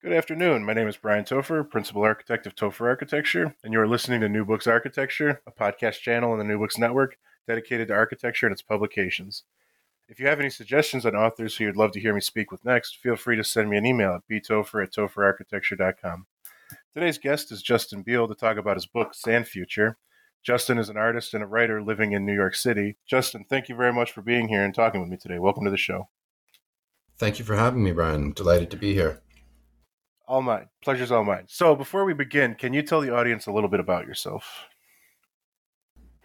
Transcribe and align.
Good 0.00 0.12
afternoon. 0.12 0.64
My 0.64 0.74
name 0.74 0.86
is 0.86 0.96
Bryan 0.96 1.24
Toepfer, 1.24 1.68
Principal 1.68 2.04
Architect 2.04 2.46
of 2.46 2.54
Toepfer 2.54 2.86
Architecture, 2.86 3.56
and 3.64 3.72
you 3.72 3.80
are 3.80 3.88
listening 3.88 4.20
to 4.20 4.28
New 4.28 4.44
Books 4.44 4.68
Architecture, 4.68 5.42
a 5.44 5.50
podcast 5.50 5.98
channel 6.02 6.30
on 6.30 6.38
the 6.38 6.44
New 6.44 6.56
Books 6.56 6.78
Network 6.78 7.18
dedicated 7.48 7.88
to 7.88 7.94
architecture 7.94 8.46
and 8.46 8.52
its 8.52 8.62
publications. 8.62 9.42
If 10.08 10.20
you 10.20 10.28
have 10.28 10.38
any 10.38 10.50
suggestions 10.50 11.04
on 11.04 11.16
authors 11.16 11.56
who 11.56 11.64
you'd 11.64 11.76
love 11.76 11.90
to 11.92 12.00
hear 12.00 12.14
me 12.14 12.20
speak 12.20 12.52
with 12.52 12.64
next, 12.64 12.98
feel 12.98 13.16
free 13.16 13.34
to 13.34 13.42
send 13.42 13.70
me 13.70 13.76
an 13.76 13.84
email 13.84 14.12
at 14.12 14.28
btoepfer 14.30 14.84
at 14.84 14.92
toepferarchitecture.com. 14.92 16.26
Today's 16.94 17.18
guest 17.18 17.50
is 17.50 17.60
Justin 17.60 18.02
Beal 18.02 18.28
to 18.28 18.36
talk 18.36 18.56
about 18.56 18.76
his 18.76 18.86
book, 18.86 19.14
Sandfuture. 19.14 19.96
Justin 20.44 20.78
is 20.78 20.88
an 20.88 20.96
artist 20.96 21.34
and 21.34 21.42
a 21.42 21.46
writer 21.48 21.82
living 21.82 22.12
in 22.12 22.24
New 22.24 22.34
York 22.34 22.54
City. 22.54 22.96
Justin, 23.04 23.44
thank 23.50 23.68
you 23.68 23.74
very 23.74 23.92
much 23.92 24.12
for 24.12 24.22
being 24.22 24.46
here 24.46 24.62
and 24.62 24.76
talking 24.76 25.00
with 25.00 25.10
me 25.10 25.16
today. 25.16 25.40
Welcome 25.40 25.64
to 25.64 25.72
the 25.72 25.76
show. 25.76 26.08
Thank 27.18 27.40
you 27.40 27.44
for 27.44 27.56
having 27.56 27.82
me, 27.82 27.90
Brian. 27.90 28.30
Delighted 28.30 28.70
to 28.70 28.76
be 28.76 28.94
here. 28.94 29.22
All 30.28 30.42
mine. 30.42 30.68
Pleasure's 30.84 31.10
all 31.10 31.24
mine. 31.24 31.44
So, 31.48 31.74
before 31.74 32.04
we 32.04 32.12
begin, 32.12 32.54
can 32.54 32.74
you 32.74 32.82
tell 32.82 33.00
the 33.00 33.14
audience 33.14 33.46
a 33.46 33.52
little 33.52 33.70
bit 33.70 33.80
about 33.80 34.06
yourself? 34.06 34.66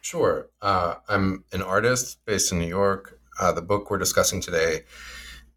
Sure. 0.01 0.49
Uh, 0.61 0.95
I'm 1.07 1.45
an 1.53 1.61
artist 1.61 2.19
based 2.25 2.51
in 2.51 2.59
New 2.59 2.67
York. 2.67 3.17
Uh, 3.39 3.53
the 3.53 3.61
book 3.61 3.89
we're 3.89 3.97
discussing 3.97 4.41
today, 4.41 4.81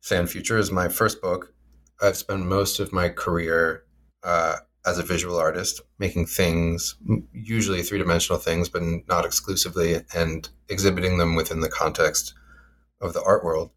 Sandfuture, 0.00 0.58
is 0.58 0.70
my 0.70 0.86
first 0.86 1.20
book. 1.20 1.52
I've 2.00 2.16
spent 2.16 2.46
most 2.46 2.78
of 2.78 2.92
my 2.92 3.08
career 3.08 3.82
uh, 4.22 4.58
as 4.86 4.98
a 5.00 5.02
visual 5.02 5.36
artist, 5.36 5.80
making 5.98 6.26
things, 6.26 6.94
usually 7.32 7.82
three 7.82 7.98
dimensional 7.98 8.38
things, 8.38 8.68
but 8.68 8.82
not 9.08 9.24
exclusively, 9.24 10.02
and 10.14 10.48
exhibiting 10.68 11.18
them 11.18 11.34
within 11.34 11.60
the 11.60 11.68
context 11.68 12.32
of 13.00 13.12
the 13.12 13.22
art 13.24 13.44
world. 13.44 13.72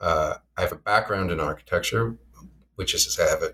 Uh, 0.00 0.36
I 0.56 0.62
have 0.62 0.72
a 0.72 0.76
background 0.76 1.30
in 1.30 1.38
architecture, 1.38 2.16
which 2.76 2.94
is 2.94 3.04
to 3.04 3.10
say, 3.10 3.24
I 3.24 3.30
have 3.30 3.42
a 3.42 3.52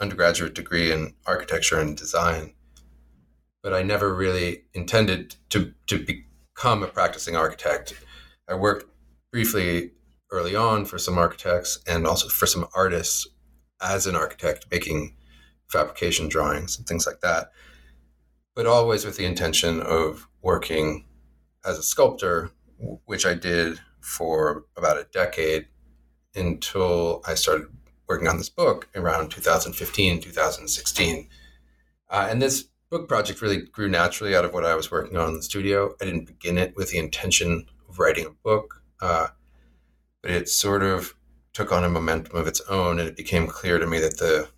undergraduate 0.00 0.54
degree 0.54 0.92
in 0.92 1.14
architecture 1.26 1.78
and 1.80 1.96
design, 1.96 2.54
but 3.62 3.72
I 3.72 3.82
never 3.82 4.14
really 4.14 4.64
intended 4.74 5.36
to 5.50 5.72
to 5.86 6.04
become 6.04 6.82
a 6.82 6.88
practicing 6.88 7.36
architect. 7.36 7.94
I 8.48 8.54
worked 8.54 8.86
briefly 9.32 9.92
early 10.30 10.56
on 10.56 10.84
for 10.84 10.98
some 10.98 11.18
architects 11.18 11.78
and 11.86 12.06
also 12.06 12.28
for 12.28 12.46
some 12.46 12.66
artists 12.74 13.26
as 13.80 14.06
an 14.06 14.16
architect, 14.16 14.66
making 14.70 15.16
fabrication 15.68 16.28
drawings 16.28 16.78
and 16.78 16.86
things 16.86 17.06
like 17.06 17.20
that, 17.20 17.50
but 18.54 18.66
always 18.66 19.04
with 19.04 19.16
the 19.16 19.24
intention 19.24 19.80
of 19.80 20.28
working 20.42 21.04
as 21.64 21.78
a 21.78 21.82
sculptor, 21.82 22.50
which 23.04 23.26
I 23.26 23.34
did 23.34 23.80
for 24.00 24.64
about 24.76 24.98
a 24.98 25.08
decade 25.12 25.66
until 26.34 27.22
I 27.26 27.34
started 27.34 27.66
working 28.08 28.28
on 28.28 28.38
this 28.38 28.48
book 28.48 28.88
around 28.94 29.30
2015, 29.30 30.20
2016. 30.20 31.28
Uh, 32.08 32.28
and 32.30 32.40
this 32.40 32.68
book 32.90 33.08
project 33.08 33.42
really 33.42 33.62
grew 33.62 33.88
naturally 33.88 34.34
out 34.34 34.44
of 34.44 34.52
what 34.52 34.64
I 34.64 34.74
was 34.74 34.90
working 34.90 35.16
on 35.16 35.30
in 35.30 35.34
the 35.34 35.42
studio. 35.42 35.94
I 36.00 36.04
didn't 36.04 36.26
begin 36.26 36.58
it 36.58 36.76
with 36.76 36.90
the 36.90 36.98
intention 36.98 37.66
of 37.88 37.98
writing 37.98 38.26
a 38.26 38.30
book, 38.30 38.82
uh, 39.00 39.28
but 40.22 40.30
it 40.30 40.48
sort 40.48 40.82
of 40.82 41.14
took 41.52 41.72
on 41.72 41.84
a 41.84 41.88
momentum 41.88 42.36
of 42.36 42.46
its 42.46 42.60
own, 42.68 42.98
and 42.98 43.08
it 43.08 43.16
became 43.16 43.46
clear 43.46 43.78
to 43.78 43.86
me 43.86 43.98
that 43.98 44.18
the 44.18 44.48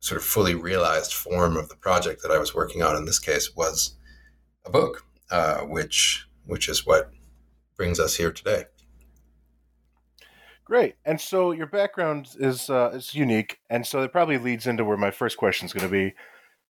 sort 0.00 0.20
of 0.20 0.26
fully 0.26 0.54
realized 0.54 1.14
form 1.14 1.56
of 1.56 1.68
the 1.68 1.76
project 1.76 2.22
that 2.22 2.30
I 2.30 2.38
was 2.38 2.54
working 2.54 2.82
on 2.82 2.96
in 2.96 3.06
this 3.06 3.18
case 3.18 3.56
was 3.56 3.96
a 4.66 4.70
book, 4.70 5.04
uh, 5.30 5.60
which 5.60 6.26
which 6.46 6.68
is 6.68 6.84
what 6.84 7.10
brings 7.76 7.98
us 7.98 8.16
here 8.16 8.30
today. 8.30 8.64
Great. 10.64 10.94
And 11.04 11.20
so 11.20 11.52
your 11.52 11.66
background 11.66 12.28
is 12.38 12.70
uh, 12.70 12.90
is 12.94 13.14
unique, 13.14 13.58
and 13.68 13.86
so 13.86 14.02
it 14.02 14.12
probably 14.12 14.38
leads 14.38 14.66
into 14.66 14.84
where 14.84 14.96
my 14.96 15.10
first 15.10 15.36
question 15.36 15.66
is 15.66 15.74
going 15.74 15.86
to 15.86 15.92
be. 15.92 16.14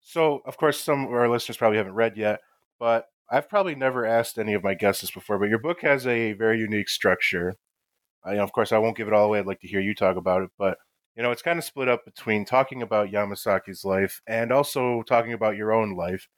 So, 0.02 0.42
of 0.46 0.56
course, 0.58 0.80
some 0.80 1.06
of 1.06 1.12
our 1.12 1.28
listeners 1.28 1.56
probably 1.58 1.78
haven't 1.78 1.94
read 1.94 2.16
yet, 2.16 2.40
but 2.80 3.06
I've 3.30 3.48
probably 3.48 3.74
never 3.74 4.06
asked 4.06 4.38
any 4.38 4.54
of 4.54 4.64
my 4.64 4.74
guests 4.74 5.02
this 5.02 5.10
before. 5.10 5.38
But 5.38 5.50
your 5.50 5.58
book 5.58 5.82
has 5.82 6.06
a 6.06 6.32
very 6.34 6.58
unique 6.60 6.88
structure. 6.88 7.54
I, 8.24 8.38
of 8.38 8.52
course, 8.52 8.72
I 8.72 8.78
won't 8.78 8.96
give 8.96 9.08
it 9.08 9.14
all 9.14 9.26
away. 9.26 9.40
I'd 9.40 9.46
like 9.46 9.60
to 9.62 9.68
hear 9.68 9.80
you 9.80 9.94
talk 9.94 10.16
about 10.16 10.42
it, 10.42 10.50
but 10.58 10.78
you 11.16 11.22
know, 11.22 11.32
it's 11.32 11.42
kind 11.42 11.58
of 11.58 11.64
split 11.64 11.88
up 11.88 12.04
between 12.04 12.44
talking 12.46 12.82
about 12.82 13.10
Yamasaki's 13.10 13.84
life 13.84 14.22
and 14.26 14.52
also 14.52 15.02
talking 15.04 15.32
about 15.34 15.56
your 15.56 15.72
own 15.72 15.96
life. 15.96 16.28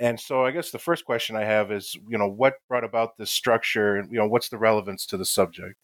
And 0.00 0.20
so, 0.20 0.44
I 0.46 0.52
guess 0.52 0.70
the 0.72 0.78
first 0.80 1.04
question 1.06 1.36
I 1.36 1.44
have 1.44 1.72
is, 1.72 1.96
you 2.08 2.18
know, 2.18 2.28
what 2.28 2.54
brought 2.68 2.84
about 2.84 3.18
this 3.18 3.30
structure, 3.32 3.96
and 3.96 4.10
you 4.12 4.18
know, 4.18 4.28
what's 4.28 4.48
the 4.50 4.58
relevance 4.58 5.06
to 5.06 5.16
the 5.18 5.26
subject? 5.26 5.76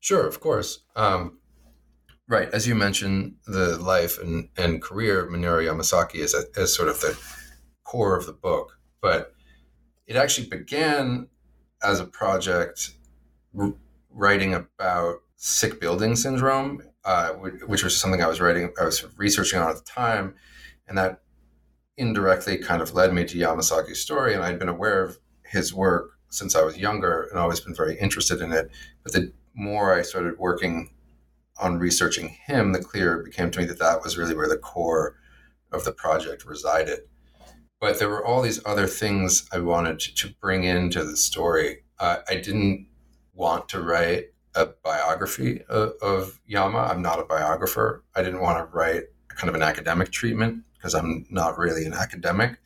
Sure, 0.00 0.26
of 0.26 0.40
course. 0.40 0.80
Um, 0.96 1.38
right, 2.26 2.48
as 2.52 2.66
you 2.66 2.74
mentioned, 2.74 3.36
the 3.46 3.76
life 3.78 4.18
and, 4.20 4.48
and 4.56 4.82
career 4.82 5.20
of 5.24 5.30
Minoru 5.30 5.66
Yamasaki 5.66 6.16
is, 6.16 6.34
a, 6.34 6.44
is 6.60 6.74
sort 6.74 6.88
of 6.88 7.00
the 7.00 7.18
core 7.84 8.16
of 8.16 8.26
the 8.26 8.32
book, 8.32 8.78
but 9.02 9.34
it 10.06 10.16
actually 10.16 10.48
began 10.48 11.28
as 11.82 12.00
a 12.00 12.04
project 12.04 12.92
r- 13.58 13.74
writing 14.10 14.54
about 14.54 15.16
sick 15.36 15.80
building 15.80 16.16
syndrome, 16.16 16.82
uh, 17.04 17.30
which 17.32 17.84
was 17.84 17.96
something 17.96 18.22
I 18.22 18.26
was 18.26 18.40
writing, 18.40 18.72
I 18.80 18.84
was 18.84 19.04
researching 19.16 19.58
on 19.58 19.70
at 19.70 19.76
the 19.76 19.82
time, 19.82 20.34
and 20.88 20.96
that 20.98 21.20
indirectly 21.96 22.58
kind 22.58 22.80
of 22.80 22.94
led 22.94 23.12
me 23.12 23.24
to 23.24 23.38
Yamasaki's 23.38 24.00
story, 24.00 24.34
and 24.34 24.42
I'd 24.42 24.58
been 24.58 24.68
aware 24.68 25.02
of 25.02 25.18
his 25.44 25.74
work 25.74 26.12
since 26.30 26.54
I 26.54 26.62
was 26.62 26.78
younger 26.78 27.28
and 27.30 27.38
always 27.38 27.60
been 27.60 27.74
very 27.74 27.98
interested 27.98 28.40
in 28.40 28.52
it. 28.52 28.70
But 29.02 29.12
the 29.12 29.32
more 29.60 29.94
I 29.94 30.02
started 30.02 30.38
working 30.38 30.90
on 31.58 31.78
researching 31.78 32.28
him, 32.28 32.72
the 32.72 32.82
clearer 32.82 33.20
it 33.20 33.26
became 33.26 33.50
to 33.50 33.58
me 33.60 33.66
that 33.66 33.78
that 33.78 34.02
was 34.02 34.16
really 34.16 34.34
where 34.34 34.48
the 34.48 34.56
core 34.56 35.16
of 35.72 35.84
the 35.84 35.92
project 35.92 36.44
resided. 36.44 37.00
But 37.80 37.98
there 37.98 38.08
were 38.08 38.24
all 38.24 38.42
these 38.42 38.60
other 38.66 38.86
things 38.86 39.48
I 39.52 39.58
wanted 39.58 40.00
to, 40.00 40.14
to 40.14 40.34
bring 40.40 40.64
into 40.64 41.04
the 41.04 41.16
story. 41.16 41.84
Uh, 41.98 42.18
I 42.28 42.36
didn't 42.36 42.88
want 43.34 43.68
to 43.70 43.80
write 43.80 44.26
a 44.54 44.66
biography 44.66 45.62
of, 45.68 45.92
of, 46.02 46.40
Yama. 46.46 46.78
I'm 46.78 47.02
not 47.02 47.20
a 47.20 47.24
biographer. 47.24 48.04
I 48.16 48.22
didn't 48.22 48.40
want 48.40 48.58
to 48.58 48.76
write 48.76 49.04
kind 49.28 49.48
of 49.48 49.54
an 49.54 49.62
academic 49.62 50.10
treatment 50.10 50.64
because 50.74 50.94
I'm 50.94 51.26
not 51.30 51.56
really 51.56 51.84
an 51.84 51.94
academic. 51.94 52.58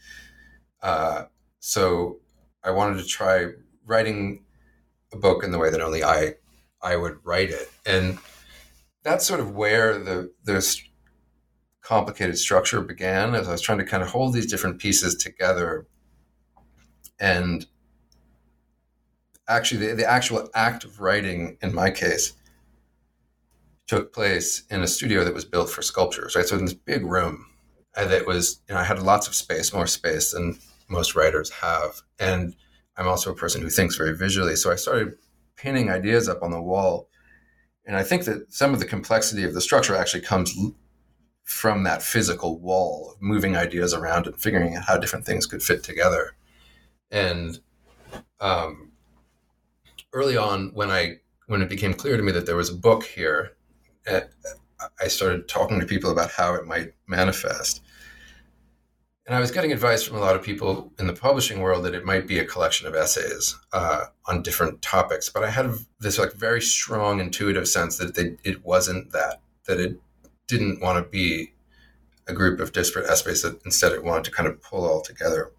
Uh, 0.82 1.24
so 1.60 2.20
I 2.62 2.70
wanted 2.70 2.98
to 3.02 3.06
try 3.06 3.48
writing 3.84 4.44
a 5.12 5.16
book 5.16 5.44
in 5.44 5.50
the 5.50 5.58
way 5.58 5.70
that 5.70 5.80
only 5.80 6.02
I 6.02 6.34
I 6.84 6.96
would 6.96 7.18
write 7.24 7.50
it. 7.50 7.72
And 7.86 8.18
that's 9.02 9.26
sort 9.26 9.40
of 9.40 9.54
where 9.54 9.98
the 9.98 10.32
this 10.44 10.80
complicated 11.80 12.38
structure 12.38 12.80
began 12.80 13.34
as 13.34 13.48
I 13.48 13.52
was 13.52 13.60
trying 13.60 13.78
to 13.78 13.84
kind 13.84 14.02
of 14.02 14.08
hold 14.08 14.32
these 14.32 14.50
different 14.50 14.78
pieces 14.78 15.16
together. 15.16 15.86
And 17.18 17.66
actually 19.48 19.86
the, 19.86 19.94
the 19.94 20.10
actual 20.10 20.48
act 20.54 20.84
of 20.84 21.00
writing 21.00 21.58
in 21.60 21.74
my 21.74 21.90
case 21.90 22.32
took 23.86 24.14
place 24.14 24.62
in 24.70 24.82
a 24.82 24.86
studio 24.86 25.24
that 25.24 25.34
was 25.34 25.44
built 25.44 25.68
for 25.68 25.82
sculptures, 25.82 26.34
right? 26.34 26.46
So 26.46 26.56
in 26.56 26.64
this 26.64 26.74
big 26.74 27.04
room 27.04 27.46
uh, 27.96 28.02
and 28.02 28.12
it 28.12 28.26
was, 28.26 28.60
you 28.68 28.74
know, 28.74 28.80
I 28.80 28.84
had 28.84 29.02
lots 29.02 29.28
of 29.28 29.34
space, 29.34 29.72
more 29.72 29.86
space 29.86 30.32
than 30.32 30.58
most 30.88 31.14
writers 31.14 31.50
have. 31.50 32.02
And 32.18 32.54
I'm 32.96 33.08
also 33.08 33.30
a 33.30 33.36
person 33.36 33.60
who 33.60 33.70
thinks 33.70 33.96
very 33.96 34.16
visually. 34.16 34.56
So 34.56 34.72
I 34.72 34.76
started 34.76 35.14
pinning 35.56 35.90
ideas 35.90 36.28
up 36.28 36.42
on 36.42 36.50
the 36.50 36.62
wall 36.62 37.08
And 37.86 37.96
I 37.96 38.02
think 38.04 38.24
that 38.26 38.52
some 38.52 38.74
of 38.74 38.80
the 38.80 38.86
complexity 38.86 39.44
of 39.44 39.54
the 39.54 39.60
structure 39.60 39.96
actually 39.96 40.22
comes 40.22 40.54
from 41.44 41.84
that 41.84 42.02
physical 42.02 42.58
wall 42.60 43.12
of 43.14 43.22
moving 43.22 43.56
ideas 43.56 43.94
around 43.94 44.26
and 44.26 44.40
figuring 44.40 44.76
out 44.76 44.84
how 44.86 44.98
different 44.98 45.26
things 45.26 45.46
could 45.46 45.62
fit 45.62 45.84
together. 45.84 46.36
And 47.10 47.60
um, 48.40 48.92
early 50.12 50.36
on, 50.36 50.70
when 50.74 50.90
I 50.90 51.16
when 51.46 51.62
it 51.62 51.68
became 51.68 51.94
clear 51.94 52.16
to 52.16 52.22
me 52.22 52.32
that 52.32 52.46
there 52.46 52.56
was 52.56 52.70
a 52.70 52.76
book 52.76 53.04
here, 53.04 53.52
eh, 54.06 54.22
I 55.02 55.08
started 55.08 55.48
talking 55.48 55.80
to 55.80 55.86
people 55.86 56.10
about 56.10 56.30
how 56.32 56.54
it 56.54 56.66
might 56.66 56.94
manifest. 57.08 57.82
And 59.26 59.34
I 59.34 59.40
was 59.40 59.50
getting 59.50 59.72
advice 59.72 60.02
from 60.02 60.18
a 60.18 60.20
lot 60.20 60.36
of 60.36 60.42
people 60.42 60.92
in 60.98 61.06
the 61.06 61.14
publishing 61.14 61.60
world 61.60 61.84
that 61.84 61.94
it 61.94 62.04
might 62.04 62.26
be 62.26 62.38
a 62.38 62.44
collection 62.44 62.86
of 62.86 62.94
essays 62.94 63.56
uh, 63.72 64.06
on 64.26 64.42
different 64.42 64.82
topics. 64.82 65.30
But 65.30 65.44
I 65.44 65.50
had 65.50 65.72
this 65.98 66.18
like 66.18 66.34
very 66.34 66.60
strong 66.60 67.20
intuitive 67.20 67.66
sense 67.66 67.96
that 67.98 68.14
they, 68.14 68.36
it 68.44 68.64
wasn't 68.64 69.12
that. 69.12 69.40
That 69.66 69.80
it 69.80 69.98
didn't 70.46 70.82
want 70.82 71.02
to 71.02 71.10
be 71.10 71.54
a 72.26 72.34
group 72.34 72.60
of 72.60 72.72
disparate 72.72 73.08
essays. 73.08 73.40
That 73.42 73.64
instead 73.64 73.92
it 73.92 74.04
wanted 74.04 74.24
to 74.24 74.30
kind 74.30 74.46
of 74.46 74.60
pull 74.60 74.84
all 74.84 75.00
together. 75.00 75.52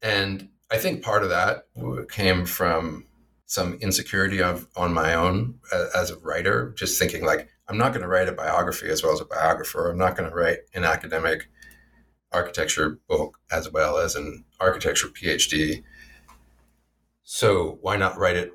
And 0.00 0.48
I 0.70 0.78
think 0.78 1.02
part 1.02 1.22
of 1.22 1.28
that 1.28 1.66
came 2.10 2.46
from 2.46 3.06
some 3.44 3.74
insecurity 3.74 4.42
of 4.42 4.66
on 4.76 4.94
my 4.94 5.12
own 5.12 5.58
as 5.94 6.10
a 6.10 6.18
writer, 6.20 6.72
just 6.74 6.98
thinking 6.98 7.22
like 7.22 7.50
I'm 7.68 7.76
not 7.76 7.92
going 7.92 8.00
to 8.00 8.08
write 8.08 8.28
a 8.28 8.32
biography 8.32 8.88
as 8.88 9.02
well 9.02 9.12
as 9.12 9.20
a 9.20 9.26
biographer. 9.26 9.90
I'm 9.90 9.98
not 9.98 10.16
going 10.16 10.28
to 10.28 10.34
write 10.34 10.60
an 10.74 10.84
academic 10.84 11.48
architecture 12.32 12.98
book 13.08 13.38
as 13.50 13.70
well 13.70 13.98
as 13.98 14.14
an 14.14 14.44
architecture 14.60 15.08
PhD. 15.08 15.82
So 17.22 17.78
why 17.80 17.96
not 17.96 18.18
write 18.18 18.36
it 18.36 18.52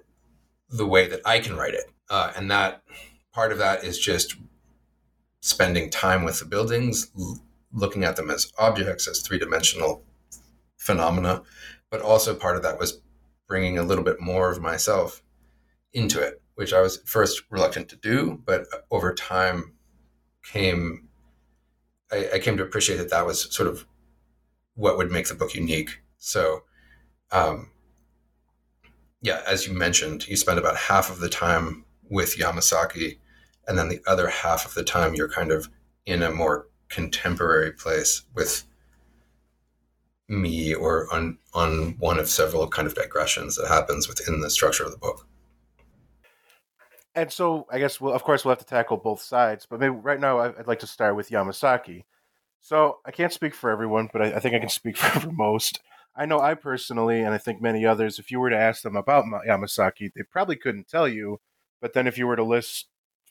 the 0.69 0.85
way 0.85 1.07
that 1.07 1.21
I 1.25 1.39
can 1.39 1.55
write 1.55 1.73
it? 1.73 1.85
Uh, 2.09 2.31
and 2.35 2.49
that 2.51 2.83
part 3.33 3.51
of 3.51 3.57
that 3.57 3.83
is 3.83 3.99
just 3.99 4.35
spending 5.41 5.89
time 5.89 6.23
with 6.23 6.39
the 6.39 6.45
buildings, 6.45 7.11
l- 7.17 7.39
looking 7.71 8.03
at 8.03 8.15
them 8.15 8.29
as 8.29 8.51
objects, 8.57 9.07
as 9.07 9.21
three 9.21 9.39
dimensional 9.39 10.03
phenomena. 10.77 11.43
But 11.89 12.01
also 12.01 12.35
part 12.35 12.57
of 12.57 12.63
that 12.63 12.79
was 12.79 13.01
bringing 13.47 13.77
a 13.77 13.83
little 13.83 14.03
bit 14.03 14.19
more 14.19 14.51
of 14.51 14.61
myself 14.61 15.23
into 15.93 16.21
it, 16.21 16.41
which 16.55 16.73
I 16.73 16.81
was 16.81 16.97
first 17.05 17.43
reluctant 17.49 17.89
to 17.89 17.95
do, 17.95 18.41
but 18.45 18.65
over 18.91 19.13
time 19.13 19.73
came 20.43 21.06
I, 22.11 22.29
I, 22.35 22.39
came 22.39 22.57
to 22.57 22.63
appreciate 22.63 22.97
that 22.97 23.09
that 23.09 23.25
was 23.25 23.53
sort 23.53 23.67
of 23.67 23.85
what 24.75 24.97
would 24.97 25.11
make 25.11 25.27
the 25.27 25.35
book 25.35 25.55
unique. 25.55 25.99
So, 26.17 26.63
um, 27.31 27.71
yeah, 29.21 29.41
as 29.47 29.67
you 29.67 29.73
mentioned, 29.73 30.27
you 30.27 30.37
spend 30.37 30.59
about 30.59 30.77
half 30.77 31.09
of 31.09 31.19
the 31.19 31.29
time 31.29 31.85
with 32.09 32.37
Yamasaki, 32.37 33.17
and 33.67 33.77
then 33.77 33.89
the 33.89 34.01
other 34.07 34.29
half 34.29 34.65
of 34.65 34.73
the 34.73 34.83
time 34.83 35.13
you're 35.13 35.29
kind 35.29 35.51
of 35.51 35.69
in 36.05 36.21
a 36.21 36.31
more 36.31 36.67
contemporary 36.89 37.71
place 37.71 38.23
with 38.33 38.63
me 40.29 40.73
or 40.73 41.11
on 41.13 41.37
on 41.53 41.95
one 41.99 42.19
of 42.19 42.29
several 42.29 42.67
kind 42.67 42.87
of 42.87 42.95
digressions 42.95 43.55
that 43.55 43.67
happens 43.67 44.07
within 44.07 44.41
the 44.41 44.49
structure 44.49 44.83
of 44.83 44.91
the 44.91 44.97
book. 44.97 45.27
And 47.17 47.31
so 47.31 47.65
I 47.71 47.79
guess 47.79 47.99
we'll 47.99 48.13
of 48.13 48.23
course 48.23 48.45
we'll 48.45 48.51
have 48.51 48.59
to 48.59 48.65
tackle 48.65 48.97
both 48.97 49.21
sides, 49.21 49.65
but 49.69 49.79
maybe 49.79 49.95
right 49.95 50.19
now 50.19 50.39
I'd 50.39 50.67
like 50.67 50.79
to 50.79 50.87
start 50.87 51.15
with 51.15 51.29
Yamasaki. 51.29 52.03
So 52.61 52.99
I 53.05 53.11
can't 53.11 53.33
speak 53.33 53.55
for 53.55 53.69
everyone, 53.69 54.09
but 54.13 54.21
I, 54.21 54.35
I 54.35 54.39
think 54.39 54.55
I 54.55 54.59
can 54.59 54.69
speak 54.69 54.97
for, 54.97 55.19
for 55.19 55.31
most. 55.31 55.79
I 56.15 56.25
know 56.25 56.39
I 56.39 56.53
personally, 56.53 57.21
and 57.21 57.33
I 57.33 57.37
think 57.37 57.61
many 57.61 57.85
others, 57.85 58.19
if 58.19 58.31
you 58.31 58.39
were 58.39 58.49
to 58.49 58.57
ask 58.57 58.81
them 58.83 58.95
about 58.95 59.25
Yamasaki, 59.25 60.11
they 60.15 60.23
probably 60.23 60.55
couldn't 60.55 60.87
tell 60.87 61.07
you. 61.07 61.39
But 61.81 61.93
then 61.93 62.07
if 62.07 62.17
you 62.17 62.25
were 62.27 62.35
to 62.35 62.43
list 62.43 62.87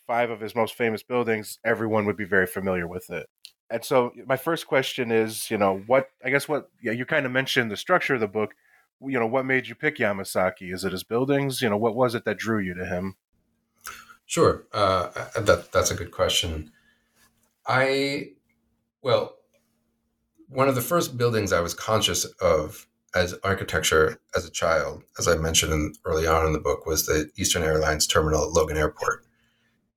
five 0.07 0.31
of 0.31 0.41
his 0.41 0.55
most 0.55 0.75
famous 0.75 1.03
buildings, 1.03 1.59
everyone 1.65 2.07
would 2.07 2.17
be 2.17 2.25
very 2.25 2.47
familiar 2.47 2.87
with 2.87 3.09
it 3.11 3.29
and 3.71 3.85
so 3.85 4.13
my 4.27 4.37
first 4.37 4.67
question 4.67 5.11
is, 5.11 5.51
you 5.51 5.59
know, 5.59 5.83
what 5.87 6.09
I 6.25 6.31
guess 6.31 6.49
what 6.49 6.71
yeah, 6.83 6.93
you 6.93 7.05
kind 7.05 7.27
of 7.27 7.33
mentioned 7.33 7.71
the 7.71 7.77
structure 7.77 8.15
of 8.15 8.21
the 8.21 8.29
book. 8.29 8.55
You 9.01 9.19
know, 9.19 9.27
what 9.27 9.45
made 9.45 9.67
you 9.67 9.75
pick 9.75 9.99
Yamasaki? 9.99 10.73
Is 10.73 10.85
it 10.85 10.93
his 10.93 11.05
buildings? 11.05 11.61
You 11.61 11.69
know, 11.69 11.77
what 11.77 11.95
was 11.95 12.15
it 12.15 12.25
that 12.25 12.39
drew 12.39 12.61
you 12.61 12.75
to 12.75 12.87
him? 12.87 13.17
Sure, 14.27 14.67
uh, 14.73 15.09
that 15.41 15.71
that's 15.73 15.91
a 15.91 15.95
good 15.95 16.11
question. 16.11 16.71
I 17.67 18.33
well, 19.03 19.37
one 20.49 20.69
of 20.69 20.75
the 20.75 20.83
first 20.83 21.17
buildings 21.17 21.53
I 21.53 21.61
was 21.61 21.75
conscious 21.75 22.25
of 22.41 22.87
as 23.15 23.35
architecture 23.45 24.21
as 24.37 24.45
a 24.45 24.51
child, 24.51 25.05
as 25.19 25.27
I 25.27 25.37
mentioned 25.37 25.73
in, 25.73 25.95
early 26.05 26.27
on 26.27 26.47
in 26.47 26.53
the 26.53 26.59
book, 26.59 26.87
was 26.87 27.07
the 27.07 27.31
Eastern 27.39 27.63
Airlines 27.63 28.07
terminal 28.07 28.43
at 28.43 28.51
Logan 28.51 28.77
Airport 28.77 29.27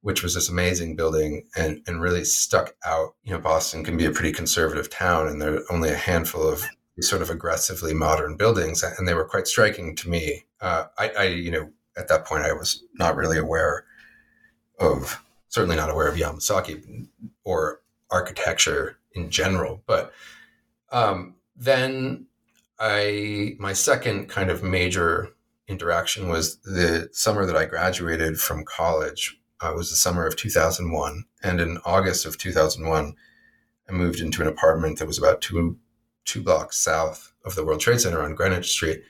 which 0.02 0.24
was 0.24 0.34
this 0.34 0.50
amazing 0.50 0.96
building 0.96 1.46
and, 1.58 1.82
and 1.88 2.02
really 2.02 2.24
stuck 2.24 2.76
out. 2.86 3.16
You 3.24 3.34
know, 3.34 3.40
Boston 3.40 3.84
can 3.84 3.98
be 3.98 4.06
a 4.06 4.12
pretty 4.12 4.32
conservative 4.32 4.90
town, 4.90 5.28
and 5.28 5.42
there 5.42 5.56
are 5.56 5.64
only 5.72 5.90
a 5.90 5.96
handful 5.96 6.48
of 6.48 6.64
sort 7.02 7.22
of 7.22 7.30
aggressively 7.30 7.94
modern 7.94 8.36
buildings, 8.36 8.84
and 8.84 9.08
they 9.08 9.14
were 9.14 9.26
quite 9.26 9.48
striking 9.48 9.96
to 9.98 10.10
me. 10.10 10.46
Uh, 10.62 10.86
I, 10.98 11.10
I, 11.10 11.24
you 11.26 11.52
know, 11.52 11.70
at 11.98 12.08
that 12.10 12.26
point, 12.26 12.44
I 12.44 12.54
was 12.54 12.84
not 12.96 13.16
really 13.16 13.38
aware 13.38 13.86
of, 14.80 15.24
certainly 15.50 15.76
not 15.76 15.90
aware 15.90 16.08
of 16.08 16.16
Yamasaki 16.16 17.08
or 17.44 17.82
architecture 18.12 18.98
in 19.14 19.30
general, 19.30 19.82
but 19.86 20.14
um, 20.92 21.36
then 21.56 22.26
I, 22.80 23.56
my 23.60 23.74
second 23.74 24.30
kind 24.30 24.50
of 24.50 24.64
major 24.64 25.30
interaction 25.68 26.30
was 26.30 26.58
the 26.58 27.10
summer 27.12 27.46
that 27.46 27.56
I 27.56 27.66
graduated 27.66 28.40
from 28.40 28.66
college 28.66 29.38
uh, 29.62 29.74
was 29.76 29.90
the 29.90 29.96
summer 29.96 30.26
of 30.26 30.36
2001. 30.36 31.26
And 31.44 31.62
in 31.62 31.78
August 31.86 32.26
of 32.26 32.38
2001, 32.38 33.14
I 33.88 33.92
moved 33.92 34.20
into 34.20 34.42
an 34.42 34.48
apartment 34.48 35.00
that 35.00 35.08
was 35.08 35.18
about 35.18 35.42
two, 35.42 35.78
two 36.26 36.42
blocks 36.42 36.78
south 36.78 37.34
of 37.46 37.56
the 37.56 37.66
World 37.66 37.82
Trade 37.82 38.02
Center 38.02 38.24
on 38.24 38.36
Greenwich 38.36 38.70
Street. 38.70 39.02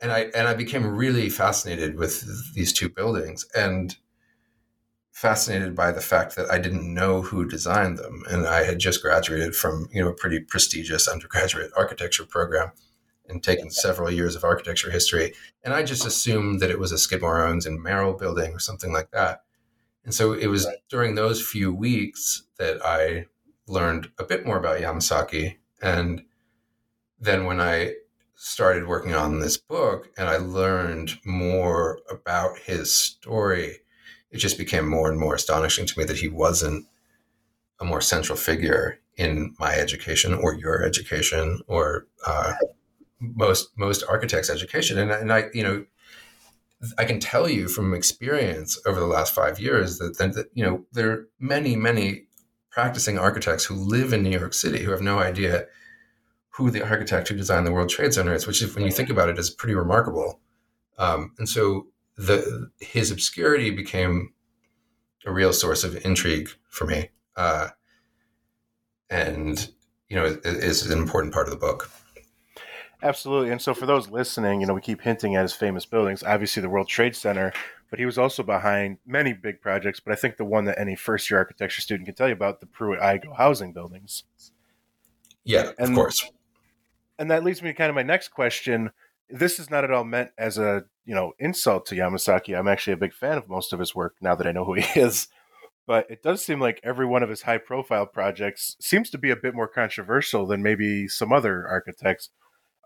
And 0.00 0.12
I, 0.12 0.30
and 0.34 0.46
I 0.46 0.54
became 0.54 0.86
really 0.86 1.30
fascinated 1.30 1.96
with 1.96 2.54
these 2.54 2.72
two 2.72 2.88
buildings 2.88 3.46
and 3.56 3.96
fascinated 5.16 5.74
by 5.74 5.90
the 5.90 6.00
fact 6.02 6.36
that 6.36 6.50
I 6.50 6.58
didn't 6.58 6.92
know 6.92 7.22
who 7.22 7.48
designed 7.48 7.96
them. 7.96 8.22
And 8.28 8.46
I 8.46 8.64
had 8.64 8.78
just 8.78 9.00
graduated 9.00 9.56
from, 9.56 9.88
you 9.90 10.02
know, 10.02 10.10
a 10.10 10.14
pretty 10.14 10.40
prestigious 10.40 11.08
undergraduate 11.08 11.70
architecture 11.74 12.26
program 12.26 12.72
and 13.26 13.42
taken 13.42 13.70
several 13.70 14.10
years 14.10 14.36
of 14.36 14.44
architecture 14.44 14.90
history. 14.90 15.32
And 15.64 15.72
I 15.72 15.84
just 15.84 16.04
assumed 16.04 16.60
that 16.60 16.70
it 16.70 16.78
was 16.78 16.92
a 16.92 16.98
Skidmore, 16.98 17.42
Owings 17.42 17.64
and 17.64 17.82
Merrill 17.82 18.12
building 18.12 18.52
or 18.52 18.58
something 18.58 18.92
like 18.92 19.10
that. 19.12 19.40
And 20.04 20.12
so 20.12 20.34
it 20.34 20.48
was 20.48 20.66
right. 20.66 20.76
during 20.90 21.14
those 21.14 21.40
few 21.40 21.72
weeks 21.72 22.42
that 22.58 22.84
I 22.84 23.24
learned 23.66 24.10
a 24.18 24.24
bit 24.24 24.44
more 24.44 24.58
about 24.58 24.80
Yamasaki. 24.80 25.56
And 25.80 26.24
then 27.18 27.46
when 27.46 27.58
I 27.58 27.94
started 28.34 28.86
working 28.86 29.14
on 29.14 29.40
this 29.40 29.56
book 29.56 30.10
and 30.18 30.28
I 30.28 30.36
learned 30.36 31.18
more 31.24 32.00
about 32.10 32.58
his 32.58 32.92
story, 32.92 33.78
it 34.36 34.40
just 34.40 34.58
became 34.58 34.86
more 34.86 35.10
and 35.10 35.18
more 35.18 35.34
astonishing 35.34 35.86
to 35.86 35.98
me 35.98 36.04
that 36.04 36.18
he 36.18 36.28
wasn't 36.28 36.86
a 37.80 37.84
more 37.84 38.02
central 38.02 38.36
figure 38.36 39.00
in 39.16 39.54
my 39.58 39.72
education 39.74 40.34
or 40.34 40.54
your 40.54 40.84
education 40.84 41.60
or 41.66 42.06
uh, 42.26 42.52
most 43.18 43.70
most 43.76 44.04
architects' 44.08 44.50
education. 44.50 44.98
And, 44.98 45.10
and 45.10 45.32
I, 45.32 45.44
you 45.54 45.62
know, 45.62 45.86
I 46.98 47.06
can 47.06 47.18
tell 47.18 47.48
you 47.48 47.66
from 47.66 47.94
experience 47.94 48.78
over 48.84 49.00
the 49.00 49.06
last 49.06 49.34
five 49.34 49.58
years 49.58 49.98
that, 49.98 50.18
that, 50.18 50.50
you 50.52 50.64
know 50.64 50.84
there 50.92 51.10
are 51.10 51.28
many 51.40 51.74
many 51.76 52.26
practicing 52.70 53.18
architects 53.18 53.64
who 53.64 53.74
live 53.74 54.12
in 54.12 54.22
New 54.22 54.38
York 54.38 54.52
City 54.52 54.82
who 54.82 54.90
have 54.90 55.00
no 55.00 55.18
idea 55.18 55.64
who 56.50 56.70
the 56.70 56.82
architect 56.82 57.28
who 57.28 57.36
designed 57.36 57.66
the 57.66 57.72
World 57.72 57.88
Trade 57.88 58.12
Center 58.12 58.34
is, 58.34 58.46
which, 58.46 58.62
if, 58.62 58.74
when 58.74 58.84
you 58.84 58.92
think 58.92 59.08
about 59.08 59.30
it, 59.30 59.38
is 59.38 59.50
pretty 59.50 59.74
remarkable. 59.74 60.40
Um, 60.98 61.32
and 61.38 61.48
so 61.48 61.86
the 62.16 62.70
his 62.80 63.10
obscurity 63.10 63.70
became 63.70 64.32
a 65.24 65.32
real 65.32 65.52
source 65.52 65.84
of 65.84 66.04
intrigue 66.04 66.48
for 66.68 66.86
me, 66.86 67.10
uh, 67.36 67.68
and 69.10 69.70
you 70.08 70.16
know 70.16 70.38
is 70.44 70.88
an 70.90 70.98
important 70.98 71.34
part 71.34 71.46
of 71.46 71.52
the 71.52 71.58
book. 71.58 71.90
Absolutely. 73.02 73.50
And 73.50 73.60
so 73.60 73.74
for 73.74 73.84
those 73.84 74.08
listening, 74.08 74.60
you 74.60 74.66
know, 74.66 74.72
we 74.74 74.80
keep 74.80 75.02
hinting 75.02 75.36
at 75.36 75.42
his 75.42 75.52
famous 75.52 75.84
buildings, 75.84 76.22
obviously 76.22 76.62
the 76.62 76.70
World 76.70 76.88
Trade 76.88 77.14
Center, 77.14 77.52
but 77.90 77.98
he 77.98 78.06
was 78.06 78.16
also 78.16 78.42
behind 78.42 78.98
many 79.06 79.34
big 79.34 79.60
projects. 79.60 80.00
But 80.00 80.12
I 80.12 80.16
think 80.16 80.38
the 80.38 80.46
one 80.46 80.64
that 80.64 80.78
any 80.78 80.96
first 80.96 81.30
year 81.30 81.38
architecture 81.38 81.82
student 81.82 82.06
can 82.06 82.14
tell 82.14 82.26
you 82.26 82.32
about, 82.32 82.60
the 82.60 82.66
Pruitt-Igoe 82.66 83.36
housing 83.36 83.72
buildings. 83.72 84.24
Yeah, 85.44 85.72
and, 85.78 85.90
of 85.90 85.94
course. 85.94 86.30
And 87.18 87.30
that 87.30 87.44
leads 87.44 87.62
me 87.62 87.68
to 87.68 87.74
kind 87.74 87.90
of 87.90 87.94
my 87.94 88.02
next 88.02 88.28
question. 88.28 88.90
This 89.28 89.60
is 89.60 89.70
not 89.70 89.84
at 89.84 89.90
all 89.90 90.04
meant 90.04 90.30
as 90.38 90.56
a, 90.56 90.86
you 91.06 91.14
know, 91.14 91.32
insult 91.38 91.86
to 91.86 91.94
Yamasaki. 91.94 92.58
I'm 92.58 92.68
actually 92.68 92.92
a 92.92 92.98
big 92.98 93.14
fan 93.14 93.38
of 93.38 93.48
most 93.48 93.72
of 93.72 93.78
his 93.78 93.94
work 93.94 94.16
now 94.20 94.34
that 94.34 94.46
I 94.46 94.52
know 94.52 94.64
who 94.64 94.74
he 94.74 95.00
is. 95.00 95.28
But 95.86 96.10
it 96.10 96.22
does 96.22 96.44
seem 96.44 96.60
like 96.60 96.80
every 96.82 97.06
one 97.06 97.22
of 97.22 97.30
his 97.30 97.42
high 97.42 97.58
profile 97.58 98.06
projects 98.06 98.76
seems 98.80 99.08
to 99.10 99.18
be 99.18 99.30
a 99.30 99.36
bit 99.36 99.54
more 99.54 99.68
controversial 99.68 100.44
than 100.44 100.62
maybe 100.62 101.06
some 101.06 101.32
other 101.32 101.66
architects 101.66 102.30